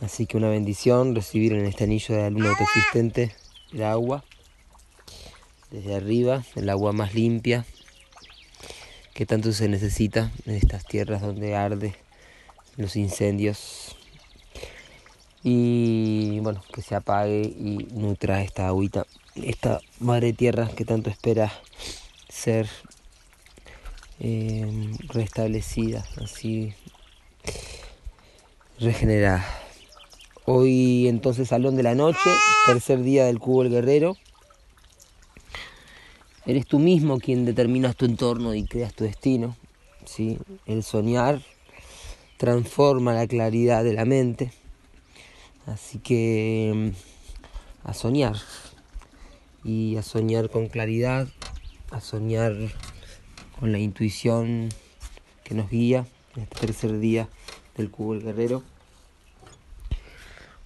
Así 0.00 0.26
que 0.26 0.36
una 0.36 0.48
bendición 0.48 1.16
recibir 1.16 1.54
en 1.54 1.66
este 1.66 1.84
anillo 1.84 2.14
de 2.14 2.22
la 2.22 2.30
luna 2.30 2.50
autoexistente 2.50 3.34
el 3.72 3.82
agua 3.82 4.22
desde 5.72 5.96
arriba, 5.96 6.44
el 6.54 6.70
agua 6.70 6.92
más 6.92 7.14
limpia 7.14 7.66
que 9.12 9.26
tanto 9.26 9.52
se 9.52 9.66
necesita 9.66 10.30
en 10.46 10.54
estas 10.54 10.84
tierras 10.84 11.20
donde 11.20 11.56
arde 11.56 11.96
los 12.76 12.94
incendios. 12.94 13.96
y 15.42 16.38
bueno, 16.40 16.62
que 16.72 16.80
se 16.80 16.94
apague 16.94 17.42
y 17.42 17.88
nutra 17.90 18.42
esta 18.42 18.68
agüita, 18.68 19.04
esta 19.44 19.80
madre 20.00 20.32
tierra 20.32 20.68
que 20.74 20.84
tanto 20.84 21.10
espera 21.10 21.52
ser 22.28 22.68
eh, 24.20 24.92
restablecida, 25.08 26.04
así 26.22 26.74
regenerada. 28.78 29.44
Hoy 30.44 31.08
entonces 31.08 31.48
Salón 31.48 31.76
de 31.76 31.82
la 31.82 31.94
Noche, 31.94 32.30
tercer 32.66 33.02
día 33.02 33.26
del 33.26 33.38
Cubo 33.38 33.62
el 33.62 33.70
Guerrero. 33.70 34.16
Eres 36.46 36.66
tú 36.66 36.78
mismo 36.78 37.18
quien 37.18 37.44
determinas 37.44 37.96
tu 37.96 38.06
entorno 38.06 38.54
y 38.54 38.64
creas 38.64 38.94
tu 38.94 39.04
destino. 39.04 39.56
¿sí? 40.06 40.38
El 40.64 40.82
soñar 40.82 41.42
transforma 42.38 43.12
la 43.12 43.26
claridad 43.26 43.84
de 43.84 43.92
la 43.92 44.06
mente. 44.06 44.52
Así 45.66 45.98
que 45.98 46.92
a 47.84 47.92
soñar. 47.92 48.36
Y 49.64 49.96
a 49.96 50.02
soñar 50.02 50.50
con 50.50 50.68
claridad, 50.68 51.28
a 51.90 52.00
soñar 52.00 52.54
con 53.58 53.72
la 53.72 53.78
intuición 53.78 54.68
que 55.44 55.54
nos 55.54 55.68
guía 55.68 56.06
en 56.36 56.42
este 56.42 56.66
tercer 56.66 56.98
día 57.00 57.28
del 57.76 57.90
Cubo 57.90 58.14
el 58.14 58.22
Guerrero. 58.22 58.62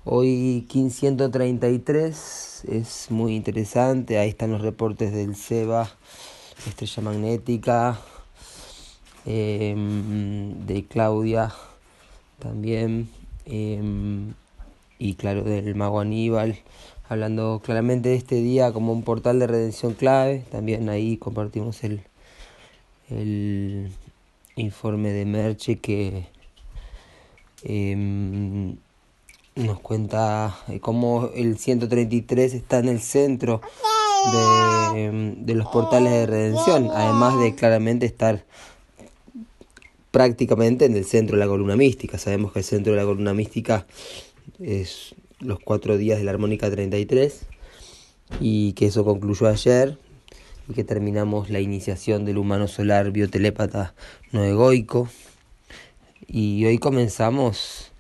Hoy 0.05 0.67
1533 0.73 2.65
es 2.69 3.11
muy 3.11 3.37
interesante, 3.37 4.19
ahí 4.19 4.31
están 4.31 4.51
los 4.51 4.61
reportes 4.61 5.13
del 5.13 5.37
SEBA, 5.37 5.89
Estrella 6.67 7.03
Magnética, 7.03 8.01
em, 9.25 10.67
de 10.67 10.85
Claudia 10.87 11.55
también, 12.41 13.09
em, 13.47 14.35
y 14.99 15.15
claro, 15.15 15.45
del 15.45 15.75
Mago 15.77 16.01
Aníbal, 16.01 16.59
hablando 17.09 17.61
claramente 17.64 18.11
de 18.11 18.16
este 18.16 18.37
día 18.37 18.73
como 18.73 18.92
un 18.92 19.02
portal 19.02 19.38
de 19.38 19.47
redención 19.47 19.94
clave, 19.94 20.44
también 20.50 20.88
ahí 20.88 21.16
compartimos 21.16 21.85
el, 21.85 22.02
el 23.11 23.90
informe 24.56 25.12
de 25.12 25.25
Merche 25.25 25.78
que... 25.78 26.26
Em, 27.64 28.76
nos 29.54 29.80
cuenta 29.80 30.56
eh, 30.68 30.80
cómo 30.80 31.30
el 31.35 31.59
133 31.59 32.54
está 32.54 32.78
en 32.78 32.88
el 32.88 33.00
centro 33.00 33.61
em, 34.94 35.44
de, 35.44 35.54
los 35.54 35.68
portales 35.68 36.12
de 36.12 36.26
redención, 36.26 36.90
además 36.92 37.38
de 37.38 37.54
claramente 37.54 38.06
estar 38.06 38.44
prácticamente 40.11 40.85
en 40.85 40.97
el 40.97 41.04
centro 41.04 41.37
de 41.37 41.44
la 41.44 41.49
columna 41.49 41.76
mística. 41.76 42.18
Sabemos 42.18 42.52
que 42.52 42.61
el 42.61 42.64
centro 42.64 42.92
de 42.92 42.99
la 42.99 43.04
columna 43.04 43.35
mística 43.35 43.86
es 44.58 45.15
los 45.43 45.59
cuatro 45.59 45.97
días 45.97 46.19
de 46.19 46.25
la 46.25 46.31
armónica 46.31 46.71
33 46.71 47.43
y 48.41 48.73
que 48.73 48.87
eso 48.87 49.05
concluyó 49.05 49.49
ayer 49.49 49.99
y 50.69 50.75
que 50.75 50.85
terminamos 50.85 51.50
la 51.50 51.61
iniciación 51.61 52.25
del 52.25 52.39
humano 52.39 52.69
solar 52.69 53.11
biotelépata 53.11 53.95
no 54.31 54.45
egoico 54.45 55.09
y 56.26 56.65
hoy 56.65 56.78
comenzamos 56.78 57.93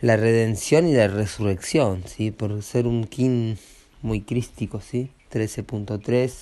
la 0.00 0.16
redención 0.16 0.88
y 0.88 0.94
la 0.94 1.08
resurrección, 1.08 2.02
¿sí? 2.06 2.30
por 2.30 2.62
ser 2.62 2.86
un 2.86 3.04
kin 3.04 3.58
muy 4.02 4.20
crístico, 4.20 4.80
¿sí? 4.80 5.10
13.3, 5.32 6.32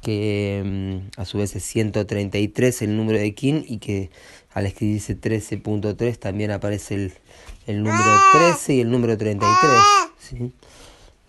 que 0.00 0.62
mm, 0.64 1.20
a 1.20 1.24
su 1.24 1.38
vez 1.38 1.54
es 1.56 1.64
133 1.64 2.82
el 2.82 2.96
número 2.96 3.18
de 3.18 3.34
kin 3.34 3.64
y 3.66 3.78
que 3.78 4.10
al 4.58 4.66
escribirse 4.66 5.18
13.3 5.18 6.18
también 6.18 6.50
aparece 6.50 6.94
el, 6.94 7.12
el 7.66 7.82
número 7.82 8.10
13 8.32 8.74
y 8.74 8.80
el 8.80 8.90
número 8.90 9.16
33. 9.16 9.80
¿sí? 10.18 10.52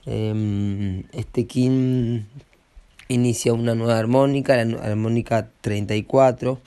Em, 0.06 1.04
este 1.12 1.46
kin 1.46 2.28
inicia 3.08 3.54
una 3.54 3.76
nueva 3.76 3.98
armónica, 3.98 4.56
la 4.64 4.80
armónica 4.84 5.50
34, 5.62 6.60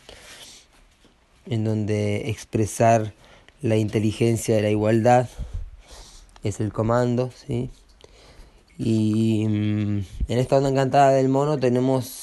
en 1.47 1.65
donde 1.65 2.31
expresar 2.31 3.13
la 3.61 3.77
inteligencia 3.77 4.55
de 4.55 4.63
la 4.63 4.71
igualdad 4.71 5.29
es 6.45 6.61
el 6.61 6.73
comando, 6.73 7.31
¿sí? 7.35 7.71
Y 8.79 9.47
mm, 9.49 10.05
en 10.29 10.39
esta 10.39 10.57
onda 10.57 10.71
encantada 10.71 11.11
del 11.11 11.29
mono 11.29 11.59
tenemos 11.59 12.22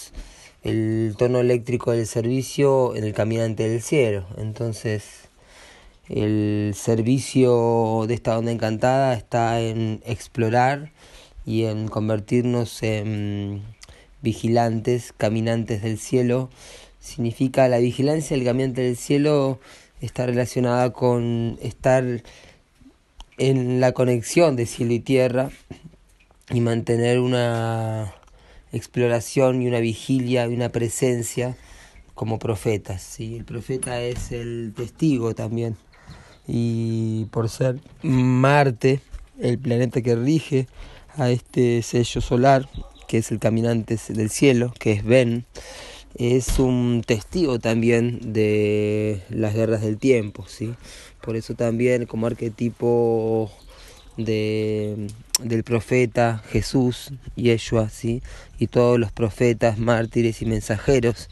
el 0.63 1.15
tono 1.17 1.39
eléctrico 1.39 1.91
del 1.91 2.05
servicio 2.05 2.95
en 2.95 3.03
el 3.03 3.13
caminante 3.13 3.67
del 3.69 3.81
cielo. 3.81 4.25
Entonces, 4.37 5.29
el 6.09 6.73
servicio 6.75 8.05
de 8.07 8.13
esta 8.15 8.37
onda 8.37 8.51
encantada 8.51 9.13
está 9.13 9.61
en 9.61 10.01
explorar 10.05 10.91
y 11.45 11.65
en 11.65 11.87
convertirnos 11.87 12.83
en 12.83 13.63
vigilantes, 14.21 15.13
caminantes 15.15 15.81
del 15.81 15.97
cielo. 15.97 16.49
Significa 16.99 17.67
la 17.67 17.77
vigilancia 17.77 18.35
del 18.35 18.45
caminante 18.45 18.81
del 18.81 18.97
cielo 18.97 19.59
está 20.01 20.25
relacionada 20.25 20.91
con 20.91 21.57
estar 21.61 22.03
en 23.37 23.79
la 23.79 23.93
conexión 23.93 24.55
de 24.55 24.65
cielo 24.65 24.93
y 24.93 24.99
tierra 24.99 25.49
y 26.49 26.59
mantener 26.59 27.19
una 27.19 28.13
exploración 28.71 29.61
y 29.61 29.67
una 29.67 29.79
vigilia 29.79 30.47
y 30.47 30.53
una 30.53 30.69
presencia 30.69 31.55
como 32.13 32.39
profetas. 32.39 33.01
¿sí? 33.01 33.35
El 33.37 33.45
profeta 33.45 34.01
es 34.01 34.31
el 34.31 34.73
testigo 34.75 35.33
también. 35.35 35.77
Y 36.47 37.25
por 37.25 37.49
ser 37.49 37.79
Marte, 38.01 39.01
el 39.39 39.59
planeta 39.59 40.01
que 40.01 40.15
rige 40.15 40.67
a 41.15 41.29
este 41.29 41.81
sello 41.81 42.21
solar, 42.21 42.67
que 43.07 43.19
es 43.19 43.31
el 43.31 43.39
caminante 43.39 43.97
del 44.09 44.29
cielo, 44.29 44.73
que 44.79 44.93
es 44.93 45.03
Ben, 45.03 45.45
es 46.15 46.59
un 46.59 47.03
testigo 47.05 47.59
también 47.59 48.33
de 48.33 49.21
las 49.29 49.53
guerras 49.53 49.81
del 49.81 49.97
tiempo, 49.97 50.45
¿sí? 50.47 50.73
Por 51.21 51.35
eso 51.35 51.53
también 51.53 52.05
como 52.05 52.27
arquetipo 52.27 53.51
de, 54.25 55.07
del 55.41 55.63
profeta 55.63 56.43
Jesús, 56.51 57.11
Yeshua, 57.35 57.89
¿sí? 57.89 58.21
Y 58.59 58.67
todos 58.67 58.99
los 58.99 59.11
profetas, 59.11 59.77
mártires 59.79 60.41
y 60.41 60.45
mensajeros 60.45 61.29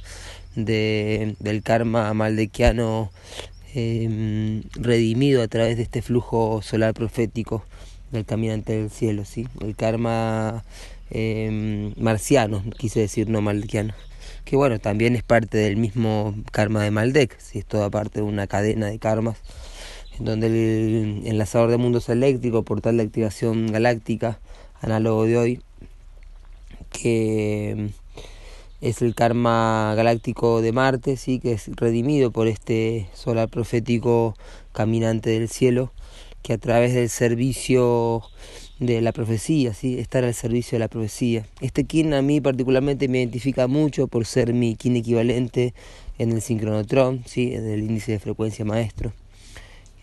de, 0.56 1.36
del 1.40 1.62
karma 1.64 2.14
maldequiano 2.14 3.12
em, 3.74 4.64
redimido 4.74 5.44
a 5.44 5.48
través 5.48 5.78
de 5.78 5.84
este 5.84 6.02
flujo 6.02 6.62
solar 6.62 6.94
profético 6.94 7.66
del 8.12 8.26
caminante 8.26 8.78
del 8.78 8.90
cielo, 8.90 9.26
¿sí? 9.26 9.48
El 9.62 9.76
karma 9.76 10.64
em, 11.10 11.94
marciano, 11.98 12.64
quise 12.78 13.02
decir, 13.02 13.30
no 13.30 13.42
maldequiano 13.42 13.94
que 14.48 14.56
bueno, 14.56 14.80
también 14.80 15.18
es 15.18 15.24
parte 15.24 15.58
del 15.58 15.76
mismo 15.76 16.34
karma 16.54 16.82
de 16.82 16.90
Maldek, 16.90 17.38
si 17.38 17.60
es 17.60 17.66
toda 17.66 17.90
parte 17.90 18.22
de 18.22 18.26
una 18.26 18.48
cadena 18.48 18.88
de 18.88 18.98
karmas, 18.98 19.36
donde 20.20 20.48
el 20.48 21.28
enlazador 21.28 21.70
de 21.70 21.78
mundos 21.78 22.10
eléctricos, 22.10 22.66
portal 22.66 22.98
de 22.98 23.04
activación 23.04 23.68
galáctica, 23.68 24.40
análogo 24.82 25.26
de 25.26 25.38
hoy, 25.38 25.62
que 26.92 27.90
es 28.82 29.02
el 29.02 29.16
karma 29.16 29.94
galáctico 29.96 30.62
de 30.62 30.72
Marte, 30.72 31.18
sí, 31.18 31.40
que 31.40 31.54
es 31.54 31.70
redimido 31.76 32.32
por 32.32 32.48
este 32.48 33.10
solar 33.14 33.50
profético 33.50 34.36
caminante 34.72 35.32
del 35.32 35.50
cielo, 35.50 35.92
que 36.42 36.54
a 36.54 36.58
través 36.58 36.94
del 36.94 37.10
servicio 37.10 38.24
de 38.80 39.02
la 39.02 39.12
profecía, 39.12 39.74
¿sí? 39.74 39.98
estar 39.98 40.24
al 40.24 40.34
servicio 40.34 40.76
de 40.76 40.80
la 40.80 40.88
profecía. 40.88 41.46
Este 41.62 41.86
kin 41.86 42.14
a 42.14 42.22
mí 42.22 42.42
particularmente 42.42 43.08
me 43.08 43.18
identifica 43.20 43.68
mucho 43.68 44.08
por 44.08 44.26
ser 44.26 44.54
mi 44.54 44.76
kin 44.76 44.96
equivalente 44.96 45.74
en 46.20 46.32
el 46.32 46.42
sincronotrón, 46.42 47.24
¿sí? 47.26 47.54
en 47.54 47.68
el 47.68 47.80
índice 47.80 48.14
de 48.14 48.20
frecuencia 48.20 48.66
maestro. 48.66 49.12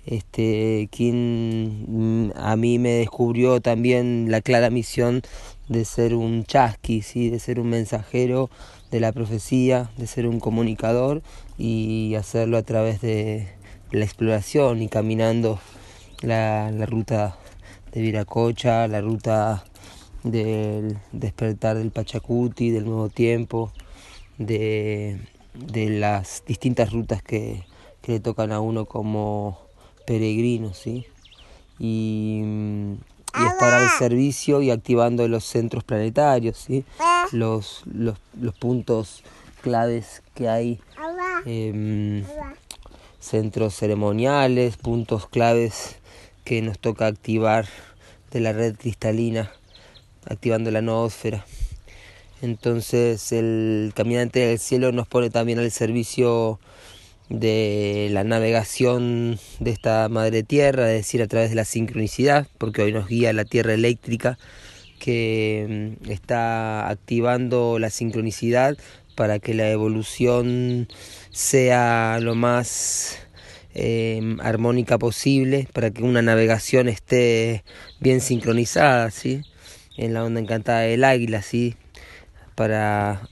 Este 0.06 0.88
kin 0.90 1.86
mm, 1.88 2.32
a 2.36 2.56
mí 2.56 2.78
me 2.78 2.90
descubrió 2.90 3.60
también 3.60 4.26
la 4.30 4.40
clara 4.40 4.70
misión 4.70 5.22
de 5.68 5.84
ser 5.84 6.14
un 6.14 6.44
chasqui, 6.44 7.02
¿sí? 7.02 7.30
de 7.30 7.38
ser 7.38 7.60
un 7.60 7.68
mensajero 7.68 8.50
de 8.90 9.00
la 9.00 9.12
profecía, 9.12 9.90
de 9.96 10.06
ser 10.06 10.26
un 10.26 10.40
comunicador 10.40 11.22
y 11.58 12.14
hacerlo 12.16 12.58
a 12.58 12.62
través 12.62 13.00
de 13.00 13.48
la 13.90 14.04
exploración 14.04 14.82
y 14.82 14.88
caminando 14.88 15.58
la, 16.20 16.70
la 16.70 16.86
ruta 16.86 17.38
de 17.92 18.00
Viracocha, 18.02 18.88
la 18.88 19.00
ruta 19.00 19.64
del 20.24 20.98
despertar 21.12 21.76
del 21.76 21.90
Pachacuti, 21.90 22.70
del 22.70 22.86
nuevo 22.86 23.08
tiempo, 23.08 23.72
de, 24.38 25.20
las 25.54 26.42
distintas 26.46 26.92
rutas 26.92 27.22
que, 27.22 27.62
le 28.06 28.20
tocan 28.20 28.52
a 28.52 28.60
uno 28.60 28.84
como 28.84 29.58
peregrino, 30.06 30.74
¿sí? 30.74 31.06
Y, 31.78 32.42
estar 33.34 33.74
al 33.74 33.88
servicio 33.98 34.62
y 34.62 34.70
activando 34.70 35.26
los 35.26 35.44
centros 35.44 35.82
planetarios, 35.82 36.56
¿sí? 36.56 36.84
Los, 37.32 37.82
los, 37.86 38.16
puntos 38.60 39.24
claves 39.60 40.22
que 40.34 40.48
hay, 40.48 40.80
em, 41.44 42.24
centros 43.18 43.74
ceremoniales, 43.74 44.76
puntos 44.76 45.26
claves 45.26 45.96
que 46.44 46.62
nos 46.62 46.78
toca 46.78 47.06
activar 47.06 47.66
de 48.30 48.40
la 48.40 48.52
red 48.52 48.76
cristalina, 48.76 49.50
activando 50.26 50.70
la 50.70 50.82
noósfera. 50.82 51.44
Entonces 52.42 53.32
el 53.32 53.92
caminante 53.94 54.40
del 54.40 54.58
cielo 54.58 54.92
nos 54.92 55.06
pone 55.06 55.30
también 55.30 55.58
al 55.58 55.70
servicio 55.70 56.60
de 57.28 58.08
la 58.12 58.24
navegación 58.24 59.38
de 59.60 59.70
esta 59.70 60.08
madre 60.08 60.42
tierra, 60.42 60.90
es 60.90 60.98
decir, 60.98 61.22
a 61.22 61.26
través 61.26 61.50
de 61.50 61.56
la 61.56 61.64
sincronicidad, 61.64 62.46
porque 62.58 62.82
hoy 62.82 62.92
nos 62.92 63.08
guía 63.08 63.32
la 63.32 63.44
tierra 63.44 63.74
eléctrica 63.74 64.38
que 64.98 65.96
mm, 66.00 66.10
está 66.10 66.88
activando 66.88 67.78
la 67.78 67.90
sincronicidad 67.90 68.76
para 69.14 69.38
que 69.38 69.54
la 69.54 69.70
evolución 69.70 70.88
sea 71.30 72.18
lo 72.20 72.34
más 72.34 73.18
em, 73.74 74.40
armónica 74.40 74.98
posible, 74.98 75.68
para 75.72 75.90
que 75.90 76.02
una 76.02 76.22
navegación 76.22 76.88
esté 76.88 77.64
bien 78.00 78.20
sincronizada, 78.20 79.10
¿sí? 79.10 79.42
en 79.96 80.14
la 80.14 80.24
onda 80.24 80.40
encantada 80.40 80.80
del 80.80 81.04
águila, 81.04 81.42
¿sí? 81.42 81.76
para 82.54 83.28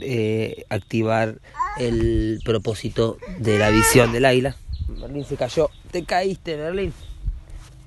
eh, 0.00 0.64
activar 0.68 1.38
el 1.78 2.40
propósito 2.44 3.18
de 3.38 3.58
la 3.58 3.70
visión 3.70 4.12
del 4.12 4.24
águila. 4.24 4.56
Merlín 4.88 5.24
se 5.24 5.36
cayó. 5.36 5.70
Te 5.90 6.04
caíste, 6.04 6.56
Merlín. 6.56 6.92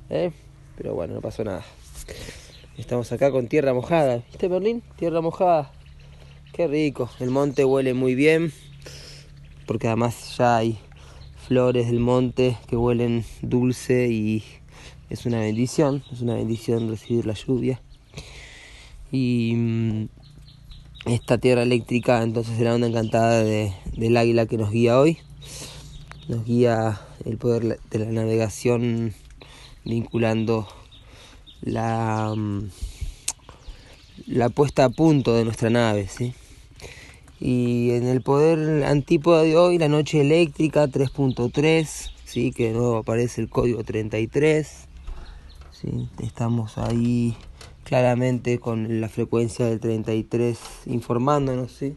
¿Eh? 0.09 0.31
Pero 0.77 0.93
bueno, 0.93 1.15
no 1.15 1.21
pasó 1.21 1.43
nada. 1.43 1.63
Estamos 2.77 3.11
acá 3.11 3.31
con 3.31 3.47
tierra 3.47 3.73
mojada. 3.73 4.17
¿Viste, 4.29 4.49
Merlín? 4.49 4.83
Tierra 4.97 5.21
mojada. 5.21 5.71
Qué 6.53 6.67
rico. 6.67 7.09
El 7.19 7.29
monte 7.29 7.65
huele 7.65 7.93
muy 7.93 8.15
bien. 8.15 8.51
Porque 9.65 9.87
además 9.87 10.37
ya 10.37 10.57
hay 10.57 10.77
flores 11.47 11.87
del 11.87 11.99
monte 11.99 12.57
que 12.67 12.75
huelen 12.75 13.23
dulce 13.41 14.07
y 14.07 14.43
es 15.09 15.25
una 15.25 15.39
bendición. 15.39 16.03
Es 16.11 16.21
una 16.21 16.35
bendición 16.35 16.89
recibir 16.89 17.25
la 17.25 17.33
lluvia. 17.33 17.81
Y 19.11 19.53
mm, 19.55 20.07
esta 21.05 21.37
tierra 21.37 21.63
eléctrica 21.63 22.23
entonces 22.23 22.57
será 22.57 22.75
una 22.75 22.87
encantada 22.87 23.43
de, 23.43 23.73
del 23.95 24.17
águila 24.17 24.45
que 24.45 24.57
nos 24.57 24.71
guía 24.71 24.99
hoy. 24.99 25.19
Nos 26.27 26.43
guía 26.45 26.99
el 27.25 27.37
poder 27.37 27.79
de 27.91 27.99
la 27.99 28.05
navegación 28.07 29.13
vinculando 29.83 30.67
la, 31.61 32.33
mm, 32.35 32.69
la 34.27 34.49
puesta 34.49 34.85
a 34.85 34.89
punto 34.89 35.35
de 35.35 35.45
nuestra 35.45 35.69
nave. 35.69 36.07
¿sí? 36.07 36.33
Y 37.39 37.91
en 37.91 38.07
el 38.07 38.21
poder 38.21 38.85
antípoda 38.85 39.43
de 39.43 39.55
hoy, 39.55 39.77
la 39.77 39.87
noche 39.87 40.21
eléctrica 40.21 40.87
3.3, 40.87 42.11
¿sí? 42.25 42.51
que 42.51 42.69
de 42.69 42.73
nuevo 42.73 42.97
aparece 42.97 43.41
el 43.41 43.49
código 43.49 43.83
33. 43.83 44.87
Estamos 46.19 46.77
ahí 46.77 47.35
claramente 47.83 48.59
con 48.59 49.01
la 49.01 49.09
frecuencia 49.09 49.65
del 49.65 49.79
33 49.79 50.57
informándonos, 50.87 51.71
¿sí? 51.71 51.95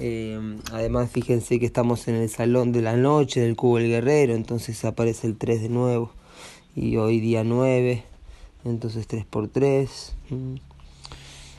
Eh, 0.00 0.38
además 0.72 1.10
fíjense 1.10 1.58
que 1.58 1.66
estamos 1.66 2.06
en 2.06 2.14
el 2.14 2.28
salón 2.28 2.70
de 2.70 2.82
la 2.82 2.96
noche 2.96 3.40
del 3.40 3.56
cubo 3.56 3.78
del 3.78 3.88
guerrero, 3.88 4.34
entonces 4.34 4.84
aparece 4.84 5.26
el 5.26 5.36
3 5.36 5.62
de 5.62 5.68
nuevo 5.68 6.12
y 6.76 6.96
hoy 6.96 7.18
día 7.18 7.42
9, 7.42 8.04
entonces 8.64 9.08
3 9.08 9.24
por 9.24 9.48
3 9.48 10.14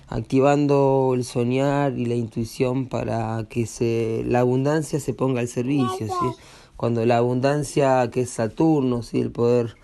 activando 0.10 1.12
el 1.14 1.24
soñar 1.24 1.98
y 1.98 2.06
la 2.06 2.16
intuición 2.16 2.88
para 2.88 3.46
que 3.48 3.66
se, 3.68 4.24
la 4.26 4.40
abundancia 4.40 5.00
se 5.00 5.14
ponga 5.14 5.40
al 5.40 5.48
servicio, 5.48 6.08
¿sí? 6.08 6.42
cuando 6.76 7.06
la 7.06 7.18
abundancia 7.18 8.10
que 8.12 8.22
es 8.22 8.32
Saturno, 8.32 9.04
¿sí? 9.04 9.20
el 9.20 9.32
poder 9.32 9.76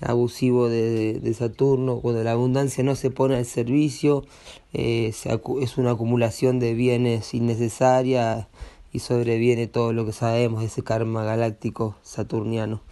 abusivo 0.00 0.68
de, 0.68 1.20
de, 1.20 1.34
Saturno, 1.34 2.00
cuando 2.00 2.22
la 2.24 2.32
abundancia 2.32 2.82
no 2.84 2.96
se 2.96 3.10
pone 3.10 3.36
al 3.36 3.44
servicio, 3.44 4.24
eh, 4.72 5.12
es 5.60 5.78
una 5.78 5.92
acumulación 5.92 6.58
de 6.58 6.74
bienes 6.74 7.34
innecesaria 7.34 8.48
y 8.92 9.00
sobreviene 9.00 9.66
todo 9.66 9.92
lo 9.92 10.06
que 10.06 10.12
sabemos 10.12 10.64
ese 10.64 10.82
karma 10.82 11.24
galáctico 11.24 11.96
saturniano. 12.02 12.82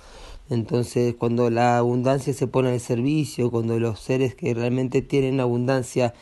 Entonces, 0.51 1.14
cuando 1.14 1.51
la 1.51 1.77
abundancia 1.77 2.33
se 2.33 2.47
pone 2.47 2.71
al 2.71 2.81
servicio, 2.81 3.51
cuando 3.51 3.79
los 3.79 4.01
seres 4.01 4.35
que 4.35 4.55
realmente 4.55 5.03
tienen 5.03 5.40
abundancia, 5.40 6.14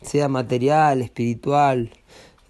sea 0.00 0.28
material, 0.28 1.02
espiritual, 1.02 1.90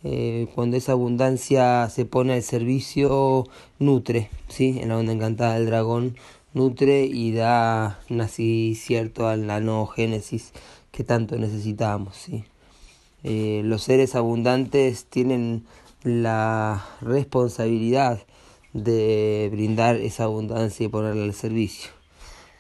eh, 0.05 0.49
cuando 0.55 0.77
esa 0.77 0.93
abundancia 0.93 1.89
se 1.89 2.05
pone 2.05 2.35
al 2.35 2.43
servicio, 2.43 3.47
nutre, 3.79 4.29
¿sí? 4.49 4.79
En 4.81 4.91
la 4.91 4.99
onda 4.99 5.13
encantada 5.13 5.55
del 5.55 5.67
dragón, 5.67 6.15
nutre 6.55 7.05
y 7.05 7.33
da 7.33 8.01
cierto 8.75 9.29
a 9.29 9.37
la 9.37 9.61
no 9.61 9.87
génesis 9.87 10.53
que 10.93 11.05
tanto 11.05 11.37
necesitamos. 11.37 12.17
¿sí? 12.17 12.45
Eh, 13.25 13.63
los 13.65 13.83
seres 13.83 14.15
abundantes 14.15 15.05
tienen 15.07 15.67
la 16.05 16.87
responsabilidad 17.01 18.23
de 18.73 19.49
brindar 19.53 19.97
esa 19.97 20.25
abundancia 20.25 20.87
y 20.87 20.89
ponerla 20.89 21.25
al 21.25 21.35
servicio, 21.35 21.91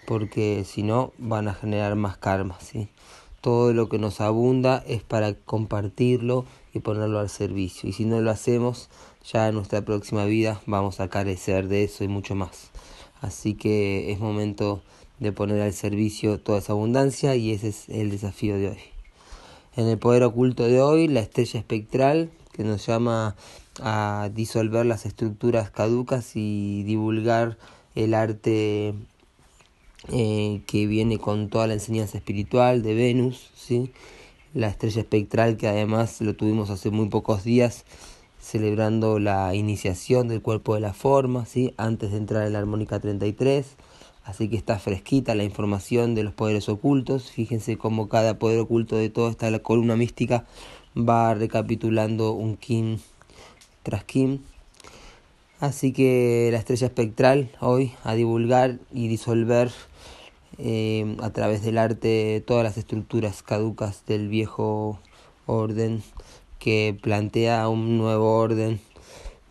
porque 0.06 0.64
si 0.64 0.82
no 0.82 1.12
van 1.18 1.48
a 1.48 1.54
generar 1.54 1.94
más 1.94 2.16
karma. 2.16 2.58
¿sí? 2.60 2.88
Todo 3.40 3.72
lo 3.72 3.88
que 3.88 3.98
nos 3.98 4.20
abunda 4.20 4.82
es 4.86 5.02
para 5.02 5.34
compartirlo 5.34 6.46
y 6.72 6.80
ponerlo 6.80 7.20
al 7.20 7.28
servicio, 7.28 7.88
y 7.88 7.92
si 7.92 8.04
no 8.04 8.20
lo 8.20 8.30
hacemos, 8.32 8.88
ya 9.24 9.48
en 9.48 9.54
nuestra 9.54 9.82
próxima 9.82 10.24
vida 10.24 10.60
vamos 10.66 10.98
a 10.98 11.08
carecer 11.08 11.68
de 11.68 11.84
eso 11.84 12.02
y 12.02 12.08
mucho 12.08 12.34
más. 12.34 12.70
Así 13.24 13.54
que 13.54 14.12
es 14.12 14.20
momento 14.20 14.82
de 15.18 15.32
poner 15.32 15.62
al 15.62 15.72
servicio 15.72 16.38
toda 16.38 16.58
esa 16.58 16.74
abundancia 16.74 17.34
y 17.36 17.52
ese 17.52 17.68
es 17.68 17.88
el 17.88 18.10
desafío 18.10 18.58
de 18.58 18.68
hoy. 18.68 18.78
En 19.76 19.86
el 19.86 19.96
poder 19.96 20.24
oculto 20.24 20.64
de 20.64 20.82
hoy, 20.82 21.08
la 21.08 21.20
estrella 21.20 21.58
espectral 21.58 22.30
que 22.52 22.64
nos 22.64 22.86
llama 22.86 23.34
a 23.80 24.28
disolver 24.34 24.84
las 24.84 25.06
estructuras 25.06 25.70
caducas 25.70 26.32
y 26.34 26.82
divulgar 26.82 27.56
el 27.94 28.12
arte 28.12 28.92
eh, 30.12 30.60
que 30.66 30.86
viene 30.86 31.16
con 31.16 31.48
toda 31.48 31.66
la 31.66 31.72
enseñanza 31.72 32.18
espiritual 32.18 32.82
de 32.82 32.92
Venus, 32.92 33.50
¿sí? 33.56 33.90
la 34.52 34.68
estrella 34.68 35.00
espectral 35.00 35.56
que 35.56 35.66
además 35.66 36.20
lo 36.20 36.34
tuvimos 36.34 36.68
hace 36.68 36.90
muy 36.90 37.08
pocos 37.08 37.42
días 37.42 37.86
celebrando 38.44 39.18
la 39.18 39.54
iniciación 39.54 40.28
del 40.28 40.42
cuerpo 40.42 40.74
de 40.74 40.80
la 40.80 40.92
forma, 40.92 41.46
¿sí? 41.46 41.72
antes 41.78 42.12
de 42.12 42.18
entrar 42.18 42.46
en 42.46 42.52
la 42.52 42.58
armónica 42.58 43.00
33. 43.00 43.64
Así 44.24 44.48
que 44.48 44.56
está 44.56 44.78
fresquita 44.78 45.34
la 45.34 45.44
información 45.44 46.14
de 46.14 46.24
los 46.24 46.34
poderes 46.34 46.68
ocultos. 46.68 47.30
Fíjense 47.30 47.78
cómo 47.78 48.08
cada 48.08 48.38
poder 48.38 48.60
oculto 48.60 48.96
de 48.96 49.08
toda 49.08 49.30
esta 49.30 49.58
columna 49.60 49.96
mística 49.96 50.44
va 50.96 51.34
recapitulando 51.34 52.32
un 52.32 52.56
Kim 52.56 52.98
tras 53.82 54.04
Kim. 54.04 54.40
Así 55.60 55.92
que 55.92 56.50
la 56.52 56.58
estrella 56.58 56.86
espectral 56.86 57.50
hoy 57.60 57.92
a 58.02 58.14
divulgar 58.14 58.78
y 58.92 59.08
disolver 59.08 59.72
eh, 60.58 61.16
a 61.22 61.30
través 61.30 61.62
del 61.62 61.78
arte 61.78 62.42
todas 62.46 62.62
las 62.62 62.76
estructuras 62.76 63.42
caducas 63.42 64.04
del 64.06 64.28
viejo 64.28 64.98
orden 65.46 66.02
que 66.64 66.96
plantea 66.98 67.68
un 67.68 67.98
nuevo 67.98 68.38
orden 68.38 68.80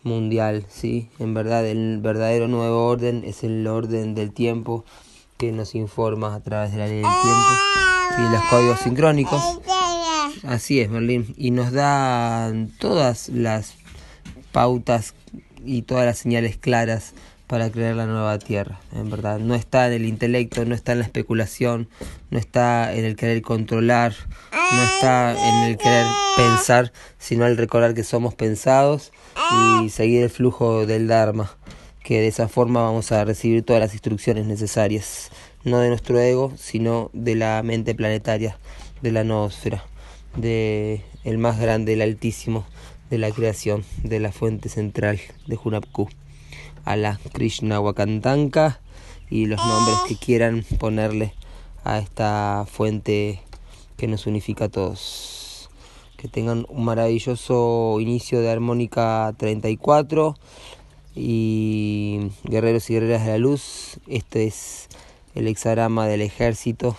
mundial, 0.02 0.66
¿sí? 0.68 1.08
En 1.20 1.32
verdad, 1.32 1.64
el 1.64 2.00
verdadero 2.00 2.48
nuevo 2.48 2.88
orden 2.88 3.22
es 3.24 3.44
el 3.44 3.64
orden 3.68 4.16
del 4.16 4.32
tiempo 4.32 4.84
que 5.36 5.52
nos 5.52 5.76
informa 5.76 6.34
a 6.34 6.40
través 6.40 6.72
de 6.72 6.78
la 6.78 6.86
ley 6.88 6.96
del 6.96 7.02
tiempo 7.22 8.18
y 8.18 8.32
los 8.32 8.42
códigos 8.50 8.80
sincrónicos. 8.80 9.60
Así 10.42 10.80
es, 10.80 10.90
Merlín. 10.90 11.32
Y 11.38 11.52
nos 11.52 11.70
da 11.70 12.52
todas 12.80 13.28
las 13.28 13.74
pautas 14.50 15.14
y 15.64 15.82
todas 15.82 16.06
las 16.06 16.18
señales 16.18 16.56
claras 16.56 17.14
para 17.46 17.70
crear 17.70 17.94
la 17.94 18.06
nueva 18.06 18.40
tierra, 18.40 18.80
en 18.92 19.08
verdad. 19.08 19.38
No 19.38 19.54
está 19.54 19.86
en 19.86 19.92
el 19.92 20.06
intelecto, 20.06 20.64
no 20.64 20.74
está 20.74 20.90
en 20.90 20.98
la 20.98 21.04
especulación, 21.04 21.88
no 22.30 22.40
está 22.40 22.92
en 22.92 23.04
el 23.04 23.14
querer 23.14 23.40
controlar, 23.42 24.14
no 24.72 24.82
está 24.82 25.32
en 25.32 25.70
el 25.70 25.76
querer 25.76 26.06
pensar, 26.36 26.92
sino 27.18 27.46
el 27.46 27.56
recordar 27.56 27.94
que 27.94 28.04
somos 28.04 28.34
pensados 28.34 29.12
y 29.82 29.90
seguir 29.90 30.22
el 30.22 30.30
flujo 30.30 30.86
del 30.86 31.06
Dharma, 31.06 31.56
que 32.02 32.20
de 32.20 32.28
esa 32.28 32.48
forma 32.48 32.82
vamos 32.82 33.12
a 33.12 33.24
recibir 33.24 33.64
todas 33.64 33.80
las 33.80 33.92
instrucciones 33.92 34.46
necesarias, 34.46 35.30
no 35.64 35.78
de 35.78 35.88
nuestro 35.88 36.18
ego, 36.20 36.52
sino 36.56 37.10
de 37.12 37.34
la 37.34 37.62
mente 37.62 37.94
planetaria, 37.94 38.58
de 39.02 39.12
la 39.12 39.24
noósfera, 39.24 39.84
de 40.36 41.02
el 41.24 41.38
más 41.38 41.58
grande, 41.58 41.94
el 41.94 42.02
altísimo 42.02 42.66
de 43.10 43.18
la 43.18 43.30
creación, 43.30 43.84
de 44.02 44.20
la 44.20 44.32
fuente 44.32 44.68
central 44.68 45.20
de 45.46 45.58
Hunapku. 45.62 46.08
A 46.84 46.96
la 46.96 47.18
Krishna 47.32 47.80
Wakantanka 47.80 48.80
y 49.30 49.46
los 49.46 49.64
nombres 49.64 49.96
que 50.06 50.16
quieran 50.16 50.64
ponerle 50.78 51.32
a 51.84 51.98
esta 51.98 52.66
fuente 52.70 53.40
que 53.96 54.06
nos 54.06 54.26
unifica 54.26 54.66
a 54.66 54.68
todos. 54.68 55.68
Que 56.16 56.28
tengan 56.28 56.66
un 56.68 56.84
maravilloso 56.84 57.98
inicio 58.00 58.40
de 58.40 58.50
armónica 58.50 59.32
34 59.36 60.36
y 61.14 62.30
guerreros 62.44 62.90
y 62.90 62.94
guerreras 62.94 63.24
de 63.24 63.32
la 63.32 63.38
luz. 63.38 63.98
Este 64.08 64.44
es 64.44 64.88
el 65.34 65.46
hexagrama 65.46 66.06
del 66.06 66.22
ejército 66.22 66.96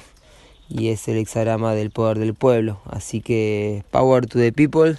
y 0.70 0.90
es 0.90 1.08
el 1.08 1.18
hexagrama 1.18 1.74
del 1.74 1.92
poder 1.92 2.20
del 2.20 2.34
pueblo. 2.34 2.80
Así 2.86 3.22
que 3.22 3.84
Power 3.92 4.26
to 4.26 4.40
the 4.40 4.52
People, 4.52 4.98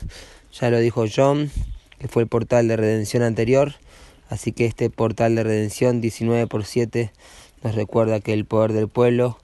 ya 0.53 0.71
lo 0.71 0.79
dijo 0.79 1.05
John, 1.15 1.51
que 1.99 2.09
fue 2.09 2.23
el 2.23 2.29
portal 2.29 2.69
de 2.69 2.77
redención 2.77 3.23
anterior. 3.23 3.75
Así 4.29 4.53
que 4.53 4.67
este 4.67 4.91
portal 4.91 5.37
de 5.37 5.45
redención 5.45 6.01
19 6.01 6.47
por 6.47 6.65
7 6.65 7.13
nos 7.63 7.75
recuerda 7.75 8.21
que 8.21 8.33
el 8.33 8.45
poder 8.45 8.73
del 8.73 8.89
pueblo 8.89 9.39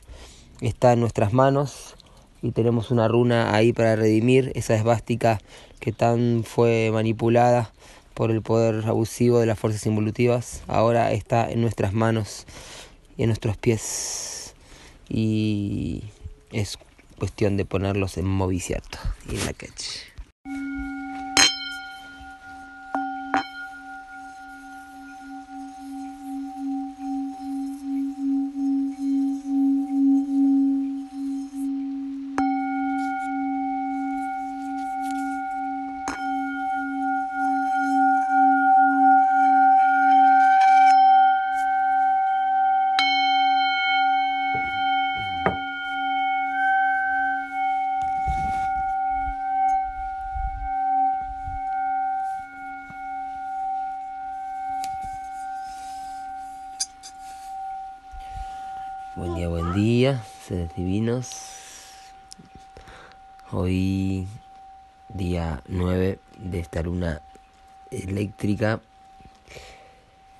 está 0.60 0.92
en 0.92 1.00
nuestras 1.00 1.32
manos 1.32 1.94
y 2.42 2.50
tenemos 2.50 2.90
una 2.90 3.08
runa 3.08 3.54
ahí 3.54 3.72
para 3.72 3.96
redimir 3.96 4.52
esa 4.54 4.74
esvástica 4.74 5.40
que 5.80 5.92
tan 5.92 6.44
fue 6.44 6.90
manipulada 6.92 7.72
por 8.14 8.30
el 8.30 8.42
poder 8.42 8.84
abusivo 8.86 9.38
de 9.38 9.46
las 9.46 9.58
fuerzas 9.58 9.86
involutivas. 9.86 10.62
Ahora 10.66 11.12
está 11.12 11.50
en 11.50 11.60
nuestras 11.60 11.92
manos 11.92 12.46
y 13.16 13.22
en 13.22 13.28
nuestros 13.28 13.56
pies 13.56 14.54
y 15.08 16.04
es 16.50 16.78
cuestión 17.18 17.56
de 17.56 17.64
ponerlos 17.64 18.18
en 18.18 18.26
movicierto 18.26 18.98
y 19.30 19.36
en 19.36 19.46
la 19.46 19.52
catch. 19.52 20.11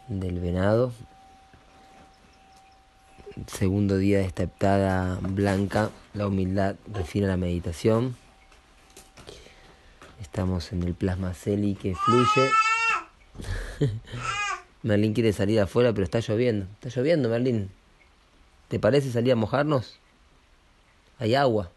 Del 0.09 0.41
venado. 0.41 0.93
Segundo 3.47 3.97
día 3.97 4.19
de 4.19 4.25
esta 4.25 4.43
heptada 4.43 5.21
blanca. 5.23 5.91
La 6.13 6.27
humildad 6.27 6.75
refina 6.93 7.29
la 7.29 7.37
meditación. 7.37 8.17
Estamos 10.21 10.73
en 10.73 10.83
el 10.83 10.95
plasma 10.95 11.33
celi 11.33 11.77
que 11.77 11.95
fluye. 11.95 12.51
Merlín 14.83 15.15
quiere 15.15 15.33
salir 15.33 15.61
afuera, 15.61 15.93
pero 15.93 16.03
está 16.03 16.19
lloviendo. 16.19 16.67
Está 16.81 16.89
lloviendo, 16.89 17.29
Merlín. 17.29 17.71
¿Te 18.67 18.81
parece 18.81 19.13
salir 19.13 19.33
a 19.33 19.37
mojarnos? 19.37 20.01
Hay 21.21 21.37
agua. 21.37 21.71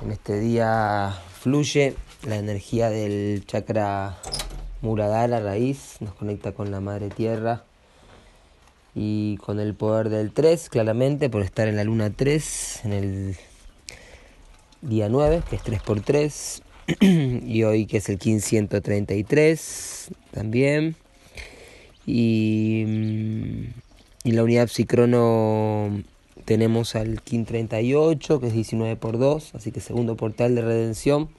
En 0.00 0.12
este 0.12 0.38
día 0.38 1.12
fluye 1.40 1.96
la 2.26 2.36
energía 2.36 2.90
del 2.90 3.44
chakra 3.46 4.18
Muradhara, 4.82 5.40
raíz, 5.40 5.96
nos 6.00 6.14
conecta 6.14 6.52
con 6.52 6.70
la 6.70 6.80
madre 6.80 7.08
tierra 7.08 7.64
y 8.94 9.36
con 9.38 9.60
el 9.60 9.74
poder 9.74 10.08
del 10.08 10.32
3, 10.32 10.68
claramente, 10.68 11.30
por 11.30 11.42
estar 11.42 11.68
en 11.68 11.76
la 11.76 11.84
luna 11.84 12.10
3, 12.10 12.84
en 12.84 12.92
el 12.92 13.36
día 14.82 15.08
9, 15.08 15.42
que 15.48 15.56
es 15.56 15.62
3 15.62 15.82
por 15.82 16.00
3 16.00 16.62
y 17.00 17.62
hoy 17.62 17.86
que 17.86 17.98
es 17.98 18.08
el 18.08 18.18
1533 18.22 20.10
también. 20.32 20.96
Y 22.06 22.84
mm, 22.86 23.90
y 24.22 24.32
la 24.32 24.44
unidad 24.44 24.68
psicrono 24.68 26.02
tenemos 26.44 26.94
al 26.94 27.22
KIN 27.22 27.46
38, 27.46 28.40
que 28.40 28.48
es 28.48 28.52
19 28.52 28.96
por 28.96 29.18
2, 29.18 29.54
así 29.54 29.72
que 29.72 29.80
segundo 29.80 30.14
portal 30.16 30.54
de 30.54 30.60
redención. 30.60 31.30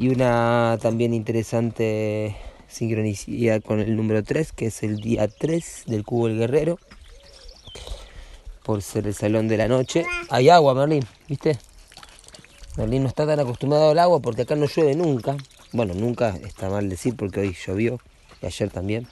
Y 0.00 0.08
una 0.08 0.78
también 0.80 1.12
interesante 1.12 2.34
sincronicidad 2.66 3.62
con 3.62 3.80
el 3.80 3.94
número 3.94 4.24
3, 4.24 4.50
que 4.52 4.66
es 4.66 4.82
el 4.82 4.96
día 4.96 5.28
3 5.28 5.84
del 5.86 6.04
cubo 6.04 6.26
del 6.26 6.38
guerrero. 6.38 6.78
Por 8.64 8.80
ser 8.80 9.06
el 9.06 9.14
salón 9.14 9.46
de 9.46 9.58
la 9.58 9.68
noche. 9.68 10.04
Hay 10.30 10.48
agua, 10.48 10.74
Merlín, 10.74 11.04
¿viste? 11.28 11.58
Merlín 12.76 13.02
no 13.02 13.08
está 13.08 13.26
tan 13.26 13.40
acostumbrado 13.40 13.90
al 13.90 13.98
agua 13.98 14.20
porque 14.20 14.42
acá 14.42 14.56
no 14.56 14.66
llueve 14.66 14.96
nunca. 14.96 15.36
Bueno, 15.72 15.94
nunca 15.94 16.30
está 16.44 16.70
mal 16.70 16.88
decir 16.88 17.14
porque 17.14 17.40
hoy 17.40 17.54
llovió 17.64 18.00
y 18.42 18.46
ayer 18.46 18.70
también 18.70 19.06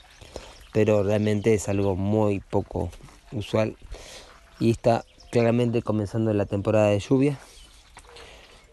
pero 0.73 1.03
realmente 1.03 1.55
es 1.55 1.69
algo 1.69 1.97
muy 1.97 2.41
poco 2.41 2.91
usual 3.33 3.77
y 4.61 4.71
está 4.71 5.05
claramente 5.31 5.83
comenzando 5.83 6.33
la 6.33 6.47
temporada 6.47 6.89
de 6.89 7.01
lluvia. 7.01 7.39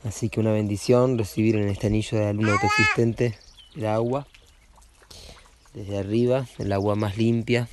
Así 0.06 0.30
que 0.30 0.40
una 0.40 0.52
bendición 0.52 1.18
recibir 1.18 1.56
en 1.56 1.68
este 1.68 1.88
anillo 1.88 2.18
de 2.18 2.26
la 2.26 2.34
luna 2.34 2.54
autoexistente 2.54 3.38
el 3.76 3.88
agua 3.88 4.28
desde 5.74 5.98
arriba, 5.98 6.48
el 6.58 6.72
agua 6.72 6.96
más 6.96 7.18
limpia 7.18 7.68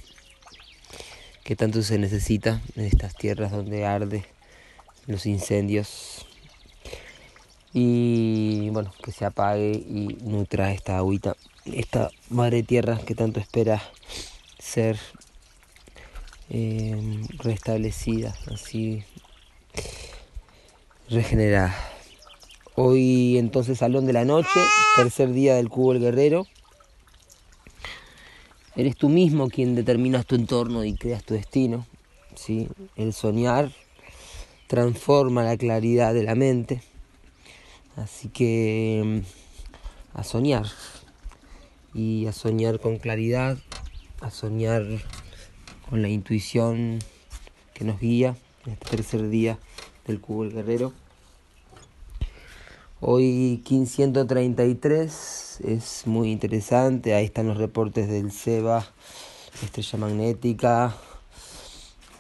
que 1.45 1.55
tanto 1.55 1.83
se 1.83 1.99
necesita 1.99 2.61
en 2.75 2.87
estas 2.87 3.15
tierras 3.15 3.53
donde 3.53 3.85
arde 3.87 4.25
los 5.07 5.27
incendios 5.27 6.27
y 7.73 8.71
bueno 8.71 8.93
que 9.05 9.13
se 9.13 9.25
apague 9.25 9.73
y 9.73 10.19
nutra 10.23 10.73
esta 10.73 10.99
agüita 10.99 11.37
esta 11.65 12.11
madre 12.29 12.63
tierra 12.63 12.99
que 12.99 13.15
tanto 13.15 13.41
espera 13.41 13.83
ser 14.59 14.99
eh, 16.55 16.97
restablecida, 17.39 18.35
así 18.53 19.05
regenerada. 21.09 21.92
Hoy 22.75 23.37
entonces 23.37 23.81
salón 23.81 24.07
de 24.07 24.15
la 24.15 24.25
noche, 24.25 24.59
tercer 24.97 25.31
día 25.35 25.57
del 25.57 25.69
cubo 25.69 25.93
el 25.93 26.01
guerrero. 26.01 26.47
Eres 28.75 28.97
tú 28.97 29.11
mismo 29.11 29.51
quien 29.51 29.75
determinas 29.75 30.25
tu 30.25 30.37
entorno 30.37 30.83
y 30.83 30.95
creas 30.95 31.23
tu 31.23 31.35
destino. 31.35 31.87
¿sí? 32.35 32.69
El 32.97 33.13
soñar 33.13 33.73
transforma 34.69 35.45
la 35.45 35.59
claridad 35.59 36.15
de 36.15 36.23
la 36.23 36.35
mente. 36.35 36.81
Así 37.97 38.29
que 38.29 39.03
mm, 39.05 40.19
a 40.19 40.25
soñar 40.25 40.65
y 41.93 42.25
a 42.25 42.33
soñar 42.33 42.81
con 42.81 42.97
claridad, 42.97 43.59
a 44.23 44.31
soñar 44.31 44.87
con 45.91 46.01
la 46.01 46.09
intuición 46.09 47.01
que 47.75 47.85
nos 47.85 48.01
guía 48.01 48.35
en 48.65 48.73
este 48.73 48.97
tercer 48.97 49.29
día 49.29 49.59
del 50.07 50.23
Cubo 50.23 50.45
el 50.45 50.53
Guerrero. 50.55 51.02
Hoy 53.05 53.61
1533 53.69 55.61
es 55.65 56.07
muy 56.07 56.31
interesante, 56.31 57.15
ahí 57.15 57.25
están 57.25 57.49
los 57.49 57.57
reportes 57.57 58.09
del 58.09 58.31
SEBA, 58.31 58.87
estrella 59.61 59.99
magnética, 59.99 60.95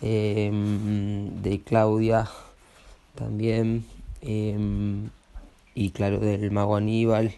em, 0.00 1.40
de 1.40 1.60
Claudia 1.60 2.28
también, 3.14 3.84
em, 4.22 5.10
y 5.76 5.90
claro, 5.90 6.18
del 6.18 6.50
mago 6.50 6.74
Aníbal, 6.74 7.32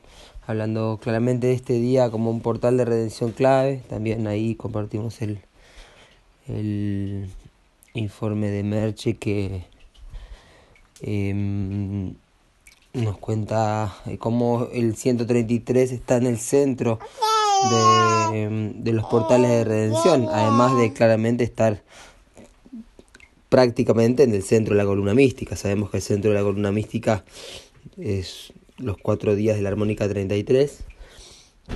hablando 0.47 0.99
claramente 1.03 1.49
de 1.49 1.53
este 1.53 1.75
día 1.75 2.11
como 2.11 2.31
un 2.31 2.41
portal 2.41 2.79
de 2.79 2.87
redención 2.87 3.33
clave. 3.33 3.83
También 3.91 4.27
ahí 4.27 4.55
compartimos 4.55 5.21
el, 5.21 5.39
el 6.49 7.29
informe 7.93 8.49
de 8.49 8.63
Merche 8.63 9.17
que 9.19 9.67
em, 11.03 12.15
nos 12.95 13.19
cuenta 13.19 13.95
cómo 14.19 14.69
el 14.73 14.97
133 14.97 15.93
está 15.93 16.17
en 16.17 16.27
el 16.27 16.39
centro 16.39 16.99
de, 17.71 18.73
de 18.77 18.93
los 18.93 19.05
portales 19.07 19.51
de 19.51 19.65
redención, 19.65 20.29
además 20.31 20.77
de 20.77 20.93
claramente 20.93 21.45
estar 21.45 21.83
prácticamente 23.49 24.23
en 24.23 24.35
el 24.35 24.43
centro 24.43 24.75
de 24.75 24.83
la 24.83 24.87
columna 24.87 25.15
mística. 25.15 25.57
Sabemos 25.57 25.91
que 25.91 25.99
el 25.99 26.03
centro 26.03 26.31
de 26.31 26.37
la 26.37 26.43
columna 26.43 26.73
mística 26.73 27.25
es 27.99 28.53
los 28.79 28.97
cuatro 28.97 29.35
días 29.35 29.57
de 29.57 29.63
la 29.63 29.69
armónica 29.69 30.09
33 30.09 30.85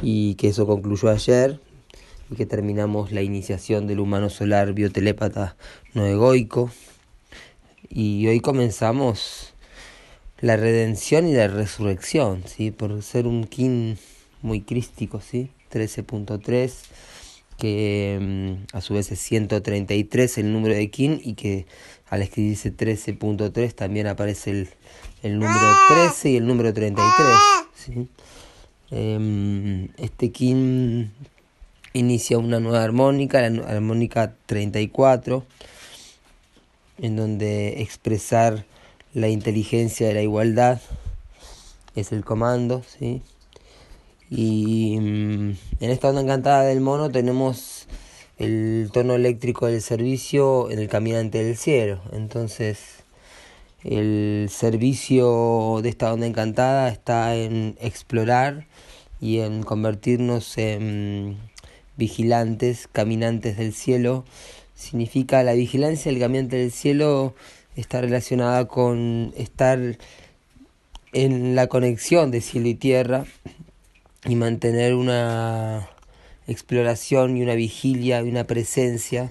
y 0.02 0.34
que 0.34 0.48
eso 0.48 0.66
concluyó 0.66 1.08
ayer 1.10 1.60
y 2.30 2.34
que 2.34 2.46
terminamos 2.46 3.12
la 3.12 3.22
iniciación 3.22 3.86
del 3.86 4.00
humano 4.00 4.28
solar 4.28 4.72
biotelépata 4.72 5.56
no 5.94 6.06
egoico 6.06 6.70
y 7.88 8.26
hoy 8.26 8.40
comenzamos 8.40 9.54
la 10.40 10.56
redención 10.56 11.26
y 11.28 11.34
la 11.34 11.48
resurrección, 11.48 12.44
¿sí? 12.46 12.70
por 12.70 13.02
ser 13.02 13.26
un 13.26 13.44
kin 13.44 13.98
muy 14.42 14.60
crístico, 14.60 15.20
¿sí? 15.20 15.50
13.3 15.72 16.72
que 17.58 18.18
mm, 18.20 18.76
a 18.76 18.80
su 18.80 18.94
vez 18.94 19.10
es 19.10 19.18
133 19.20 20.38
el 20.38 20.52
número 20.52 20.74
de 20.74 20.88
kin 20.90 21.20
y 21.22 21.34
que 21.34 21.66
al 22.08 22.22
escribirse 22.22 22.74
13.3 22.74 23.74
también 23.74 24.06
aparece 24.06 24.50
el, 24.50 24.68
el 25.22 25.38
número 25.38 25.66
13 25.88 26.30
y 26.30 26.36
el 26.36 26.46
número 26.46 26.72
33. 26.72 27.36
¿sí? 27.74 28.08
Em, 28.90 29.88
este 29.98 30.30
kin 30.30 31.12
inicia 31.92 32.38
una 32.38 32.60
nueva 32.60 32.82
armónica, 32.82 33.40
la 33.50 33.68
armónica 33.68 34.34
34, 34.46 35.44
en 37.02 37.16
donde 37.16 37.82
expresar 37.82 38.64
la 39.18 39.28
inteligencia 39.28 40.08
de 40.08 40.14
la 40.14 40.22
igualdad 40.22 40.80
es 41.94 42.12
el 42.12 42.24
comando, 42.24 42.82
¿sí? 42.98 43.22
Y 44.30 44.98
mm, 45.00 45.50
en 45.80 45.90
esta 45.90 46.08
onda 46.08 46.20
encantada 46.20 46.62
del 46.62 46.80
mono 46.80 47.10
tenemos 47.10 47.86
el 48.38 48.90
tono 48.92 49.14
eléctrico 49.14 49.66
del 49.66 49.82
servicio 49.82 50.70
en 50.70 50.78
el 50.78 50.88
caminante 50.88 51.42
del 51.42 51.56
cielo. 51.56 52.00
Entonces, 52.12 53.04
el 53.84 54.48
servicio 54.50 55.80
de 55.82 55.88
esta 55.88 56.12
onda 56.12 56.26
encantada 56.26 56.88
está 56.88 57.34
en 57.34 57.76
explorar 57.80 58.66
y 59.20 59.40
en 59.40 59.62
convertirnos 59.62 60.58
en 60.58 61.36
vigilantes, 61.96 62.88
caminantes 62.90 63.56
del 63.56 63.72
cielo. 63.72 64.24
Significa 64.74 65.42
la 65.42 65.54
vigilancia 65.54 66.12
del 66.12 66.20
caminante 66.20 66.56
del 66.56 66.70
cielo 66.70 67.34
está 67.80 68.00
relacionada 68.00 68.66
con 68.66 69.32
estar 69.36 69.78
en 71.12 71.54
la 71.54 71.68
conexión 71.68 72.30
de 72.30 72.40
cielo 72.40 72.68
y 72.68 72.74
tierra 72.74 73.24
y 74.24 74.34
mantener 74.34 74.94
una 74.94 75.88
exploración 76.48 77.36
y 77.36 77.42
una 77.42 77.54
vigilia 77.54 78.20
y 78.22 78.28
una 78.28 78.44
presencia 78.44 79.30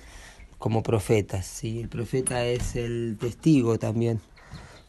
como 0.57 0.81
profetas. 0.81 1.45
¿sí? 1.45 1.81
El 1.81 1.89
profeta 1.89 2.45
es 2.45 2.75
el 2.77 3.17
testigo 3.19 3.77
también. 3.77 4.21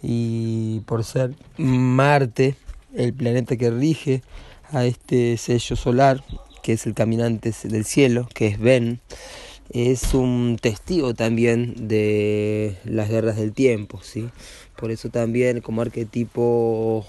Y 0.03 0.81
por 0.87 1.03
ser 1.03 1.35
Marte, 1.57 2.55
el 2.95 3.13
planeta 3.13 3.57
que 3.57 3.71
rige 3.71 4.23
a 4.71 4.85
este 4.85 5.37
sello 5.37 5.75
solar, 5.75 6.23
que 6.63 6.75
es 6.75 6.87
el 6.87 6.95
caminante 6.95 7.53
del 7.65 7.85
cielo, 7.85 8.29
que 8.33 8.47
es 8.47 8.61
Ben, 8.61 9.01
es 9.71 10.15
un 10.15 10.57
testigo 10.61 11.15
también 11.15 11.89
de 11.89 12.77
las 12.85 13.09
guerras 13.09 13.37
del 13.37 13.53
tiempo. 13.53 14.01
¿sí? 14.03 14.29
Por 14.77 14.91
eso 14.91 15.11
también 15.11 15.61
como 15.61 15.83
arquetipo 15.83 17.07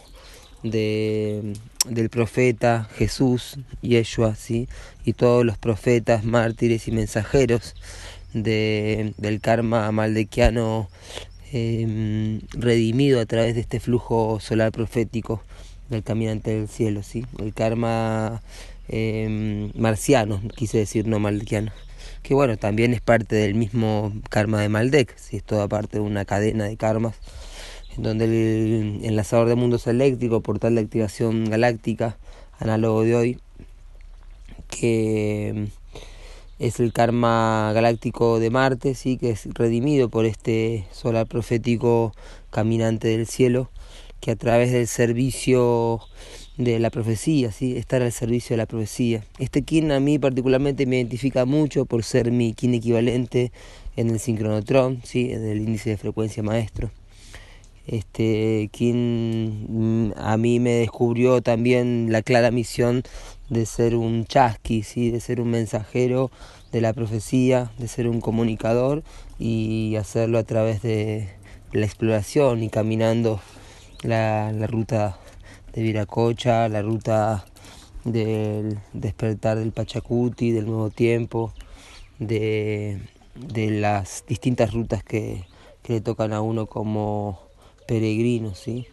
de, 0.64 1.54
del 1.88 2.10
profeta 2.10 2.90
Jesús, 2.96 3.58
Yeshua, 3.82 4.36
¿sí? 4.36 4.68
y 5.06 5.14
todos 5.14 5.46
los 5.46 5.58
profetas, 5.58 6.24
mártires 6.24 6.88
y 6.88 6.92
mensajeros 6.92 7.76
de, 8.34 9.14
del 9.18 9.42
karma 9.42 9.92
maldequiano 9.92 10.90
em, 11.52 12.42
redimido 12.52 13.20
a 13.20 13.26
través 13.26 13.56
de 13.56 13.62
este 13.62 13.80
flujo 13.80 14.40
solar 14.40 14.72
profético 14.72 15.42
del 15.90 16.04
caminante 16.04 16.52
del 16.52 16.68
cielo, 16.68 17.02
¿sí? 17.02 17.26
el 17.40 17.54
karma 17.54 18.42
em, 18.88 19.72
marciano, 19.76 20.42
quise 20.56 20.78
decir 20.78 21.08
no 21.08 21.20
maldequiano, 21.20 21.72
que 22.24 22.34
bueno, 22.34 22.58
también 22.58 22.94
es 22.94 23.02
parte 23.02 23.36
del 23.36 23.56
mismo 23.56 24.14
karma 24.30 24.62
de 24.62 24.70
Maldek, 24.70 25.16
¿sí? 25.18 25.38
es 25.38 25.44
toda 25.44 25.68
parte 25.68 25.98
de 25.98 26.04
una 26.04 26.26
cadena 26.26 26.66
de 26.66 26.78
karmas 26.78 27.16
donde 27.98 28.26
el 28.26 29.00
enlazador 29.04 29.48
de 29.48 29.56
mundos 29.56 29.88
eléctricos, 29.88 30.42
portal 30.42 30.76
de 30.76 30.82
activación 30.82 31.46
galáctica, 31.46 32.18
análogo 32.60 33.04
de 33.04 33.16
hoy, 33.16 33.40
que 34.70 35.68
es 36.60 36.80
el 36.80 36.94
karma 36.94 37.72
galáctico 37.74 38.40
de 38.40 38.50
Marte, 38.50 38.96
sí, 38.96 39.18
que 39.18 39.32
es 39.32 39.48
redimido 39.54 40.10
por 40.10 40.26
este 40.26 40.88
solar 40.92 41.28
profético 41.28 42.14
caminante 42.52 43.10
del 43.10 43.28
cielo, 43.28 43.70
que 44.20 44.32
a 44.32 44.36
través 44.36 44.72
del 44.72 44.88
servicio 44.88 46.02
de 46.60 46.78
la 46.78 46.92
profecía, 46.92 47.52
¿sí? 47.52 47.76
estar 47.76 48.04
al 48.04 48.12
servicio 48.12 48.54
de 48.54 48.58
la 48.58 48.68
profecía. 48.68 49.24
Este 49.40 49.64
kin 49.64 49.92
a 49.92 50.00
mí 50.00 50.20
particularmente 50.20 50.86
me 50.86 50.98
identifica 50.98 51.46
mucho 51.46 51.86
por 51.86 52.04
ser 52.04 52.32
mi 52.32 52.54
kin 52.54 52.76
equivalente 52.76 53.52
en 53.96 54.12
el 54.12 54.20
sincronotrón, 54.20 55.02
¿sí? 55.04 55.32
en 55.32 55.44
el 55.44 55.58
índice 55.58 55.90
de 55.90 55.98
frecuencia 55.98 56.44
maestro 56.44 56.92
este, 57.90 58.70
quien 58.72 59.66
mm, 59.68 60.14
a 60.18 60.38
mí 60.38 60.60
me 60.60 60.72
descubrió 60.72 61.42
también 61.42 62.12
la 62.12 62.22
clara 62.22 62.52
misión 62.52 63.02
de 63.50 63.66
ser 63.66 63.96
un 63.96 64.26
chasqui, 64.26 64.84
¿sí? 64.84 65.10
de 65.10 65.20
ser 65.20 65.42
un 65.42 65.50
mensajero 65.50 66.30
de 66.72 66.82
la 66.82 66.94
profecía, 66.94 67.72
de 67.80 67.88
ser 67.88 68.08
un 68.08 68.22
comunicador 68.22 69.04
y 69.40 69.96
hacerlo 69.96 70.38
a 70.38 70.44
través 70.44 70.84
de 70.84 71.30
la 71.72 71.86
exploración 71.86 72.62
y 72.62 72.70
caminando 72.70 73.42
la 74.04 74.52
ruta 74.68 75.18
de 75.74 75.82
Viracocha, 75.82 76.68
la 76.70 76.82
ruta 76.82 77.46
del 78.04 78.80
despertar 78.94 79.58
del 79.58 79.72
Pachacuti, 79.72 80.52
del 80.52 80.66
nuevo 80.66 80.90
tiempo, 80.90 81.54
de, 82.18 83.00
de 83.36 83.72
las 83.72 84.24
distintas 84.28 84.74
rutas 84.74 85.04
que, 85.04 85.46
que 85.84 85.94
le 85.94 86.02
tocan 86.02 86.34
a 86.34 86.42
uno 86.42 86.68
como 86.68 87.40
peregrinos, 87.88 88.60
¿sí? 88.60 88.88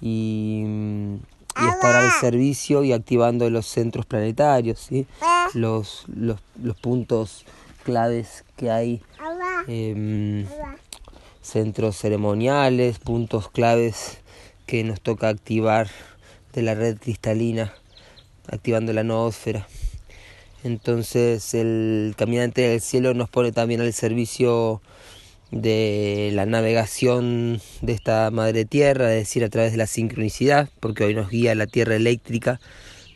Y, 0.00 0.64
y, 0.64 1.68
estar 1.68 1.96
al 1.96 2.10
servicio 2.20 2.84
y 2.84 2.92
activando 2.92 3.50
los 3.50 3.66
centros 3.66 4.06
planetarios, 4.06 4.78
¿sí? 4.78 5.06
Los, 5.54 6.04
los, 6.08 6.40
los 6.62 6.76
puntos 6.76 7.44
claves 7.82 8.44
que 8.56 8.70
hay, 8.70 9.02
eh, 9.68 10.46
centros 11.42 11.96
ceremoniales, 11.96 12.98
puntos 12.98 13.48
claves 13.48 14.19
que 14.70 14.84
nos 14.84 15.00
toca 15.00 15.28
activar 15.28 15.88
de 16.52 16.62
la 16.62 16.76
red 16.76 16.96
cristalina, 16.96 17.74
activando 18.46 18.92
la 18.92 19.02
noósfera. 19.02 19.66
Entonces 20.62 21.54
el 21.54 22.14
caminante 22.16 22.60
del 22.60 22.80
cielo 22.80 23.12
nos 23.12 23.28
pone 23.28 23.50
también 23.50 23.80
al 23.80 23.92
servicio 23.92 24.80
de 25.50 26.30
la 26.34 26.46
navegación 26.46 27.60
de 27.82 27.92
esta 27.94 28.30
madre 28.30 28.64
tierra, 28.64 29.12
es 29.12 29.22
decir, 29.22 29.42
a 29.42 29.48
través 29.48 29.72
de 29.72 29.78
la 29.78 29.88
sincronicidad, 29.88 30.68
porque 30.78 31.02
hoy 31.02 31.14
nos 31.14 31.30
guía 31.30 31.56
la 31.56 31.66
tierra 31.66 31.96
eléctrica 31.96 32.60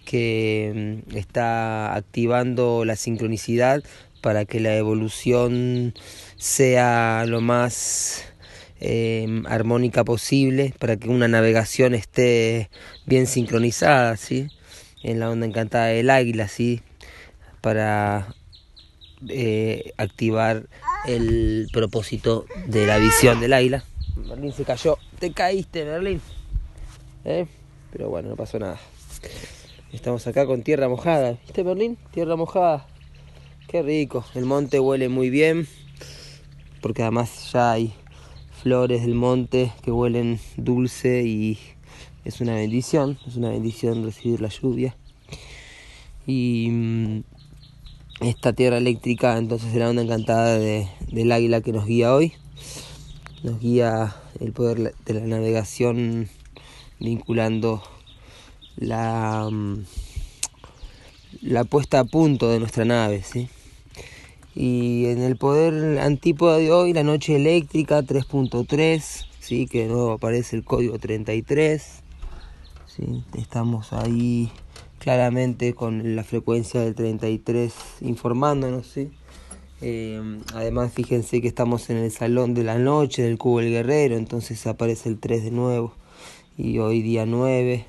que 0.04 1.04
mm, 1.06 1.16
está 1.16 1.94
activando 1.94 2.84
la 2.84 2.96
sincronicidad 2.96 3.84
para 4.22 4.44
que 4.44 4.58
la 4.58 4.74
evolución 4.76 5.94
sea 6.36 7.26
lo 7.28 7.40
más 7.40 8.24
em, 8.86 9.46
armónica 9.46 10.04
posible, 10.04 10.74
para 10.78 10.96
que 10.96 11.08
una 11.08 11.26
navegación 11.26 11.94
esté 11.94 12.68
bien 13.06 13.26
sincronizada, 13.26 14.16
¿sí? 14.18 14.48
en 15.02 15.20
la 15.20 15.30
onda 15.30 15.46
encantada 15.46 15.86
del 15.86 16.10
águila, 16.10 16.48
¿sí? 16.48 16.82
para 17.62 18.34
eh, 19.28 19.94
activar 19.96 20.66
el 21.06 21.68
propósito 21.72 22.44
de 22.66 22.86
la 22.86 22.98
visión 22.98 23.40
del 23.40 23.54
águila. 23.54 23.84
Merlín 24.16 24.52
se 24.52 24.64
cayó. 24.64 24.98
Te 25.18 25.32
caíste, 25.32 25.86
Merlín. 25.86 26.20
¿Eh? 27.24 27.46
Pero 27.90 28.10
bueno, 28.10 28.28
no 28.28 28.36
pasó 28.36 28.58
nada. 28.58 28.78
Estamos 29.92 30.26
acá 30.26 30.44
con 30.44 30.62
tierra 30.62 30.90
mojada. 30.90 31.38
¿Viste, 31.44 31.64
Merlín? 31.64 31.96
Tierra 32.10 32.36
mojada. 32.36 32.86
Qué 33.66 33.80
rico. 33.82 34.26
El 34.34 34.44
monte 34.44 34.78
huele 34.78 35.08
muy 35.08 35.30
bien. 35.30 35.66
Porque 36.82 37.02
además 37.02 37.50
ya 37.50 37.72
hay 37.72 37.94
flores 38.64 39.02
del 39.02 39.14
monte 39.14 39.74
que 39.82 39.92
huelen 39.92 40.40
dulce 40.56 41.22
y 41.22 41.58
es 42.24 42.40
una 42.40 42.54
bendición. 42.54 43.18
Es 43.26 43.36
una 43.36 43.50
bendición 43.50 44.02
recibir 44.02 44.40
la 44.40 44.48
lluvia. 44.48 44.96
Y 46.26 46.70
mm, 46.70 47.24
esta 48.20 48.54
tierra 48.54 48.78
eléctrica 48.78 49.36
entonces 49.36 49.68
es 49.68 49.74
la 49.74 49.90
onda 49.90 50.00
encantada 50.00 50.58
de, 50.58 50.88
del 51.12 51.30
águila 51.30 51.60
que 51.60 51.74
nos 51.74 51.84
guía 51.84 52.14
hoy. 52.14 52.32
Nos 53.42 53.60
guía 53.60 54.16
el 54.40 54.52
poder 54.52 54.94
de 55.04 55.12
la 55.12 55.26
navegación 55.26 56.30
vinculando 56.98 57.82
la, 58.76 59.46
mm, 59.52 59.84
la 61.42 61.64
puesta 61.64 62.00
a 62.00 62.04
punto 62.04 62.48
de 62.48 62.60
nuestra 62.60 62.86
nave. 62.86 63.22
¿sí? 63.22 63.50
Y 64.54 65.06
en 65.06 65.20
el 65.22 65.36
poder 65.36 65.98
antípoda 65.98 66.58
de 66.58 66.70
hoy, 66.70 66.92
la 66.92 67.02
noche 67.02 67.36
eléctrica 67.36 68.02
3.3, 68.02 69.26
¿sí? 69.40 69.66
que 69.66 69.82
de 69.82 69.88
nuevo 69.88 70.12
aparece 70.12 70.56
el 70.56 70.64
código 70.64 70.98
33. 70.98 72.02
¿sí? 72.86 73.24
Estamos 73.36 73.92
ahí 73.92 74.50
claramente 74.98 75.74
con 75.74 76.14
la 76.16 76.24
frecuencia 76.24 76.80
del 76.80 76.94
33 76.94 77.74
informándonos. 78.02 78.94
Eh, 79.80 80.40
además 80.54 80.92
fíjense 80.92 81.40
que 81.42 81.48
estamos 81.48 81.90
en 81.90 81.98
el 81.98 82.10
salón 82.10 82.54
de 82.54 82.64
la 82.64 82.78
noche 82.78 83.22
del 83.22 83.36
cubo 83.36 83.58
del 83.58 83.70
guerrero, 83.70 84.16
entonces 84.16 84.66
aparece 84.66 85.08
el 85.08 85.18
3 85.18 85.44
de 85.44 85.50
nuevo 85.50 85.92
y 86.56 86.78
hoy 86.78 87.02
día 87.02 87.26
9, 87.26 87.84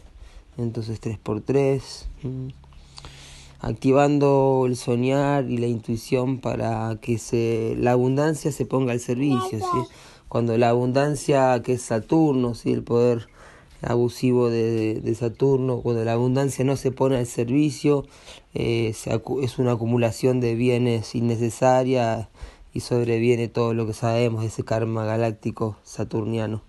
entonces 0.58 1.00
3 1.00 1.18
por 1.20 1.42
3. 1.42 2.10
Activando 3.60 4.66
el 4.68 4.76
soñar 4.76 5.50
y 5.50 5.58
la 5.58 5.68
intuición 5.68 6.40
para 6.40 6.98
que 7.02 7.18
se, 7.18 7.76
la 7.80 7.92
abundancia 7.92 8.52
se 8.52 8.66
ponga 8.66 8.92
al 8.92 9.00
servicio. 9.00 9.60
¿sí? 9.60 9.90
Cuando 10.28 10.58
la 10.58 10.70
abundancia, 10.70 11.62
que 11.64 11.74
es 11.74 11.82
Saturno, 11.82 12.56
¿sí? 12.56 12.72
el 12.72 12.84
poder 12.84 13.28
abusivo 13.82 14.50
de, 14.50 15.02
de 15.02 15.16
Saturno, 15.16 15.82
cuando 15.82 16.04
la 16.04 16.14
abundancia 16.14 16.66
no 16.66 16.76
se 16.76 16.92
pone 16.92 17.18
al 17.18 17.28
servicio, 17.28 18.06
eh, 18.54 18.94
es 19.42 19.60
una 19.60 19.74
acumulación 19.74 20.40
de 20.40 20.56
bienes 20.56 21.14
innecesarias 21.14 22.30
y 22.74 22.82
sobreviene 22.82 23.48
todo 23.48 23.74
lo 23.74 23.86
que 23.88 23.94
sabemos, 23.94 24.44
ese 24.44 24.64
karma 24.64 25.06
galáctico 25.06 25.78
saturniano. 25.84 26.62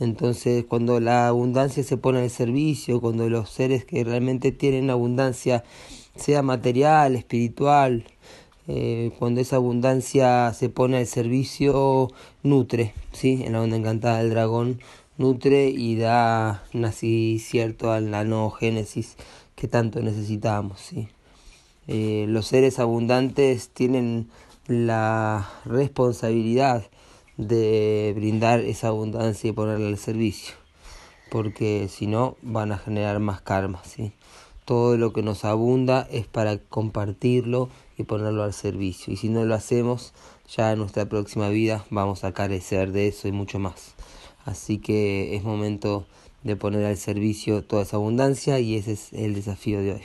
Entonces, 0.00 0.64
cuando 0.64 0.98
la 0.98 1.28
abundancia 1.28 1.84
se 1.84 1.96
pone 1.96 2.20
al 2.20 2.30
servicio, 2.30 3.00
cuando 3.00 3.28
los 3.28 3.50
seres 3.50 3.84
que 3.84 4.02
realmente 4.02 4.50
tienen 4.50 4.90
abundancia, 4.90 5.62
sea 6.16 6.42
material, 6.42 7.16
espiritual, 7.16 8.04
eh, 8.68 9.10
cuando 9.18 9.40
esa 9.40 9.56
abundancia 9.56 10.52
se 10.54 10.68
pone 10.68 10.98
al 10.98 11.06
servicio, 11.06 12.10
nutre, 12.42 12.94
¿sí? 13.12 13.42
En 13.44 13.54
la 13.54 13.62
onda 13.62 13.76
encantada 13.76 14.18
del 14.18 14.30
dragón, 14.30 14.80
nutre 15.18 15.68
y 15.68 15.96
da 15.96 16.62
nacimiento 16.72 17.90
a 17.90 18.00
la 18.00 18.24
no 18.24 18.50
génesis 18.50 19.16
que 19.56 19.68
tanto 19.68 20.00
necesitamos, 20.00 20.80
¿sí? 20.80 21.08
Eh, 21.88 22.26
los 22.28 22.46
seres 22.46 22.78
abundantes 22.78 23.70
tienen 23.70 24.28
la 24.68 25.50
responsabilidad 25.64 26.84
de 27.36 28.12
brindar 28.14 28.60
esa 28.60 28.88
abundancia 28.88 29.50
y 29.50 29.52
ponerla 29.52 29.88
al 29.88 29.98
servicio, 29.98 30.54
porque 31.30 31.88
si 31.88 32.06
no 32.06 32.36
van 32.42 32.70
a 32.70 32.78
generar 32.78 33.18
más 33.18 33.40
karma, 33.40 33.82
¿sí? 33.84 34.12
Todo 34.72 34.96
lo 34.96 35.12
que 35.12 35.20
nos 35.22 35.44
abunda 35.44 36.08
es 36.10 36.26
para 36.26 36.56
compartirlo 36.56 37.68
y 37.98 38.04
ponerlo 38.04 38.42
al 38.42 38.54
servicio, 38.54 39.12
y 39.12 39.18
si 39.18 39.28
no 39.28 39.44
lo 39.44 39.54
hacemos, 39.54 40.14
ya 40.48 40.72
en 40.72 40.78
nuestra 40.78 41.04
próxima 41.04 41.50
vida 41.50 41.84
vamos 41.90 42.24
a 42.24 42.32
carecer 42.32 42.90
de 42.90 43.08
eso 43.08 43.28
y 43.28 43.32
mucho 43.32 43.58
más. 43.58 43.92
Así 44.46 44.78
que 44.78 45.36
es 45.36 45.42
momento 45.42 46.06
de 46.42 46.56
poner 46.56 46.86
al 46.86 46.96
servicio 46.96 47.62
toda 47.62 47.82
esa 47.82 47.96
abundancia 47.96 48.60
y 48.60 48.76
ese 48.76 48.92
es 48.92 49.12
el 49.12 49.34
desafío 49.34 49.82
de 49.82 49.92
hoy. 49.92 50.04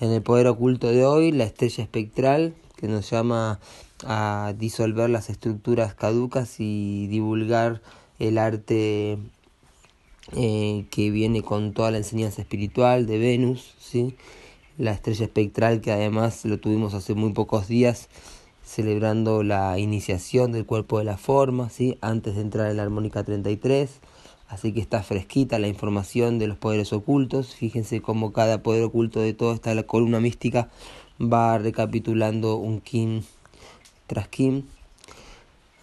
En 0.00 0.10
el 0.10 0.20
poder 0.20 0.48
oculto 0.48 0.88
de 0.88 1.06
hoy, 1.06 1.32
la 1.32 1.44
estrella 1.44 1.82
espectral 1.82 2.52
que 2.76 2.88
nos 2.88 3.08
llama 3.08 3.58
a 4.04 4.52
disolver 4.58 5.08
las 5.08 5.30
estructuras 5.30 5.94
caducas 5.94 6.56
y 6.58 7.06
divulgar 7.06 7.80
el 8.18 8.36
arte 8.36 9.16
eh, 10.36 10.86
que 10.90 11.10
viene 11.10 11.42
con 11.42 11.72
toda 11.72 11.90
la 11.90 11.98
enseñanza 11.98 12.42
espiritual 12.42 13.06
de 13.06 13.18
Venus, 13.18 13.74
¿sí? 13.78 14.14
la 14.78 14.92
estrella 14.92 15.24
espectral 15.24 15.80
que 15.80 15.92
además 15.92 16.44
lo 16.44 16.58
tuvimos 16.58 16.94
hace 16.94 17.14
muy 17.14 17.32
pocos 17.32 17.68
días 17.68 18.08
celebrando 18.64 19.42
la 19.42 19.78
iniciación 19.78 20.52
del 20.52 20.64
cuerpo 20.64 20.98
de 20.98 21.04
la 21.04 21.16
forma, 21.18 21.68
¿sí? 21.70 21.98
antes 22.00 22.36
de 22.36 22.42
entrar 22.42 22.70
en 22.70 22.76
la 22.76 22.84
armónica 22.84 23.24
33, 23.24 24.00
así 24.48 24.72
que 24.72 24.80
está 24.80 25.02
fresquita 25.02 25.58
la 25.58 25.68
información 25.68 26.38
de 26.38 26.46
los 26.46 26.56
poderes 26.56 26.92
ocultos, 26.92 27.54
fíjense 27.54 28.00
cómo 28.00 28.32
cada 28.32 28.62
poder 28.62 28.84
oculto 28.84 29.20
de 29.20 29.34
toda 29.34 29.54
esta 29.54 29.82
columna 29.82 30.20
mística 30.20 30.70
va 31.20 31.58
recapitulando 31.58 32.56
un 32.56 32.80
Kim 32.80 33.22
tras 34.06 34.28
Kim. 34.28 34.64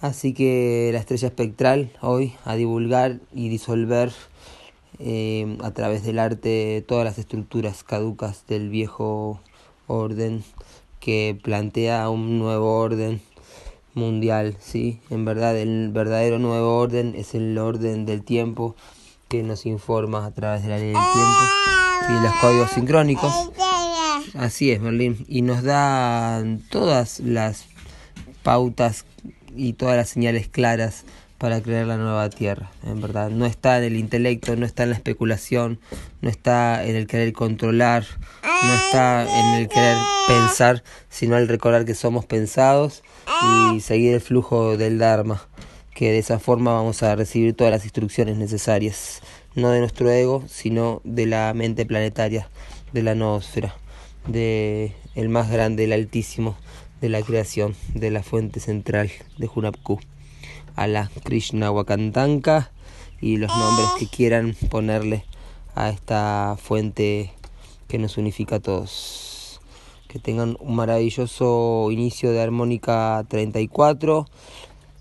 Así 0.02 0.34
que 0.34 0.92
la 0.94 1.00
estrella 1.00 1.28
espectral 1.28 1.92
hoy 2.02 2.34
a 2.46 2.56
divulgar 2.56 3.20
y 3.34 3.50
disolver 3.50 4.14
eh, 5.00 5.58
a 5.62 5.72
través 5.72 6.04
del 6.04 6.20
arte 6.20 6.84
todas 6.88 7.04
las 7.04 7.18
estructuras 7.18 7.84
caducas 7.84 8.46
del 8.48 8.70
viejo 8.70 9.42
orden 9.88 10.44
que 11.00 11.38
plantea 11.42 12.10
un 12.10 12.40
nuevo 12.40 12.80
orden 12.80 13.22
mundial, 13.94 14.56
¿sí? 14.60 15.02
En 15.10 15.26
verdad, 15.26 15.58
el 15.58 15.90
verdadero 15.92 16.40
nuevo 16.40 16.78
orden 16.78 17.14
es 17.16 17.36
el 17.36 17.58
orden 17.58 18.06
del 18.06 18.24
tiempo 18.24 18.76
que 19.28 19.44
nos 19.44 19.66
informa 19.66 20.26
a 20.26 20.32
través 20.32 20.64
de 20.64 20.70
la 20.70 20.78
ley 20.78 20.88
del 20.88 20.94
tiempo 20.94 21.42
y 22.10 22.24
los 22.24 22.34
códigos 22.36 22.72
sincrónicos. 22.72 23.34
Así 24.36 24.72
es, 24.72 24.80
Merlín. 24.80 25.26
Y 25.28 25.42
nos 25.42 25.64
da 25.64 26.44
todas 26.70 27.20
las 27.20 27.66
pautas 28.44 29.06
y 29.56 29.74
todas 29.74 29.98
las 29.98 30.10
señales 30.10 30.48
claras 30.48 31.06
para 31.40 31.62
crear 31.62 31.88
la 31.88 31.96
nueva 31.96 32.30
tierra, 32.30 32.70
en 32.86 33.00
verdad. 33.02 33.30
No 33.30 33.46
está 33.46 33.78
en 33.78 33.86
el 33.86 33.96
intelecto, 33.96 34.56
no 34.58 34.66
está 34.66 34.84
en 34.84 34.90
la 34.90 34.96
especulación, 34.96 35.80
no 36.22 36.30
está 36.30 36.86
en 36.86 36.98
el 36.98 37.08
querer 37.08 37.32
controlar, 37.32 38.06
no 38.44 38.74
está 38.74 39.24
en 39.24 39.62
el 39.62 39.70
querer 39.70 39.98
pensar, 40.28 40.84
sino 41.10 41.38
el 41.38 41.48
recordar 41.48 41.86
que 41.86 41.96
somos 41.96 42.26
pensados 42.26 43.04
y 43.74 43.80
seguir 43.80 44.14
el 44.16 44.22
flujo 44.22 44.76
del 44.76 44.98
Dharma, 44.98 45.48
que 45.96 46.12
de 46.12 46.20
esa 46.20 46.40
forma 46.40 46.74
vamos 46.74 47.04
a 47.04 47.16
recibir 47.16 47.56
todas 47.56 47.72
las 47.72 47.86
instrucciones 47.86 48.36
necesarias, 48.36 49.22
no 49.56 49.72
de 49.72 49.80
nuestro 49.80 50.12
ego, 50.12 50.44
sino 50.50 51.00
de 51.06 51.26
la 51.26 51.54
mente 51.54 51.86
planetaria, 51.86 52.50
de 52.92 53.02
la 53.02 53.16
noósfera, 53.16 53.76
de 54.28 54.94
el 55.16 55.30
más 55.30 55.50
grande, 55.50 55.86
el 55.86 55.94
altísimo 55.94 56.58
de 57.02 57.10
la 57.10 57.22
creación, 57.22 57.76
de 57.94 58.12
la 58.12 58.24
fuente 58.24 58.60
central 58.60 59.12
de 59.38 59.50
Hunapku 59.54 60.00
a 60.76 60.88
la 60.88 61.10
Krishna 61.24 61.72
Wakantanka 61.72 62.72
y 63.22 63.38
los 63.38 63.50
nombres 63.50 63.90
que 64.00 64.08
quieran 64.08 64.56
ponerle 64.70 65.26
a 65.76 65.90
esta 65.90 66.58
fuente 66.62 67.32
que 67.88 67.98
nos 67.98 68.18
unifica 68.18 68.58
a 68.58 68.60
todos. 68.60 69.60
Que 70.08 70.20
tengan 70.20 70.58
un 70.60 70.76
maravilloso 70.76 71.90
inicio 71.92 72.32
de 72.32 72.42
armónica 72.42 73.24
34 73.28 74.28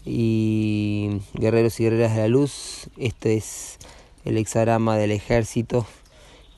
y 0.04 1.20
guerreros 1.34 1.78
y 1.80 1.84
guerreras 1.84 2.14
de 2.14 2.22
la 2.22 2.28
luz. 2.28 2.88
Este 2.96 3.36
es 3.36 3.78
el 4.24 4.36
hexagrama 4.36 4.96
del 4.96 5.12
ejército 5.12 5.86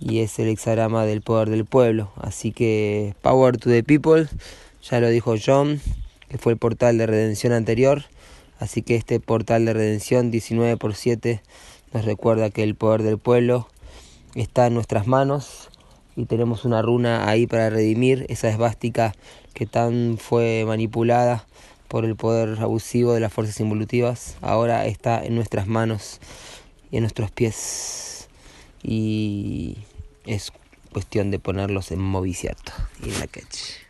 y 0.01 0.20
es 0.20 0.38
el 0.38 0.49
hexagrama 0.49 1.05
del 1.05 1.20
poder 1.20 1.51
del 1.51 1.64
pueblo. 1.64 2.11
Así 2.16 2.53
que 2.53 3.14
Power 3.22 3.57
to 3.59 3.68
the 3.68 3.82
People, 3.82 4.28
ya 4.82 5.00
lo 5.00 5.08
dijo 5.08 5.34
John, 5.44 5.80
que 6.28 6.38
fue 6.38 6.52
el 6.52 6.58
portal 6.58 6.98
de 6.98 7.06
redención 7.06 7.52
anterior. 7.52 8.04
Así 8.58 8.82
que 8.82 8.96
este 8.96 9.20
portal 9.20 9.64
de 9.64 9.72
redención 9.72 10.30
19 10.30 10.76
por 10.76 10.94
7 10.94 11.42
nos 11.92 12.04
recuerda 12.04 12.50
que 12.50 12.62
el 12.62 12.74
poder 12.74 13.02
del 13.02 13.18
pueblo 13.18 13.68
está 14.34 14.66
en 14.66 14.74
nuestras 14.74 15.06
manos 15.06 15.70
y 16.16 16.26
tenemos 16.26 16.64
una 16.64 16.82
runa 16.82 17.28
ahí 17.28 17.46
para 17.46 17.70
redimir 17.70 18.26
esa 18.28 18.48
esvástica 18.48 19.14
que 19.54 19.66
tan 19.66 20.18
fue 20.18 20.64
manipulada 20.66 21.46
por 21.88 22.04
el 22.04 22.16
poder 22.16 22.60
abusivo 22.60 23.14
de 23.14 23.20
las 23.20 23.32
fuerzas 23.32 23.58
involutivas. 23.60 24.36
Ahora 24.40 24.86
está 24.86 25.24
en 25.24 25.34
nuestras 25.34 25.66
manos 25.66 26.20
y 26.90 26.98
en 26.98 27.02
nuestros 27.02 27.30
pies 27.30 28.28
y 28.82 29.78
es 30.26 30.52
cuestión 30.92 31.30
de 31.30 31.38
ponerlos 31.38 31.90
en 31.90 32.00
movimiento 32.00 32.72
y 33.04 33.08
en 33.08 33.18
la 33.18 33.26
catch. 33.26 33.89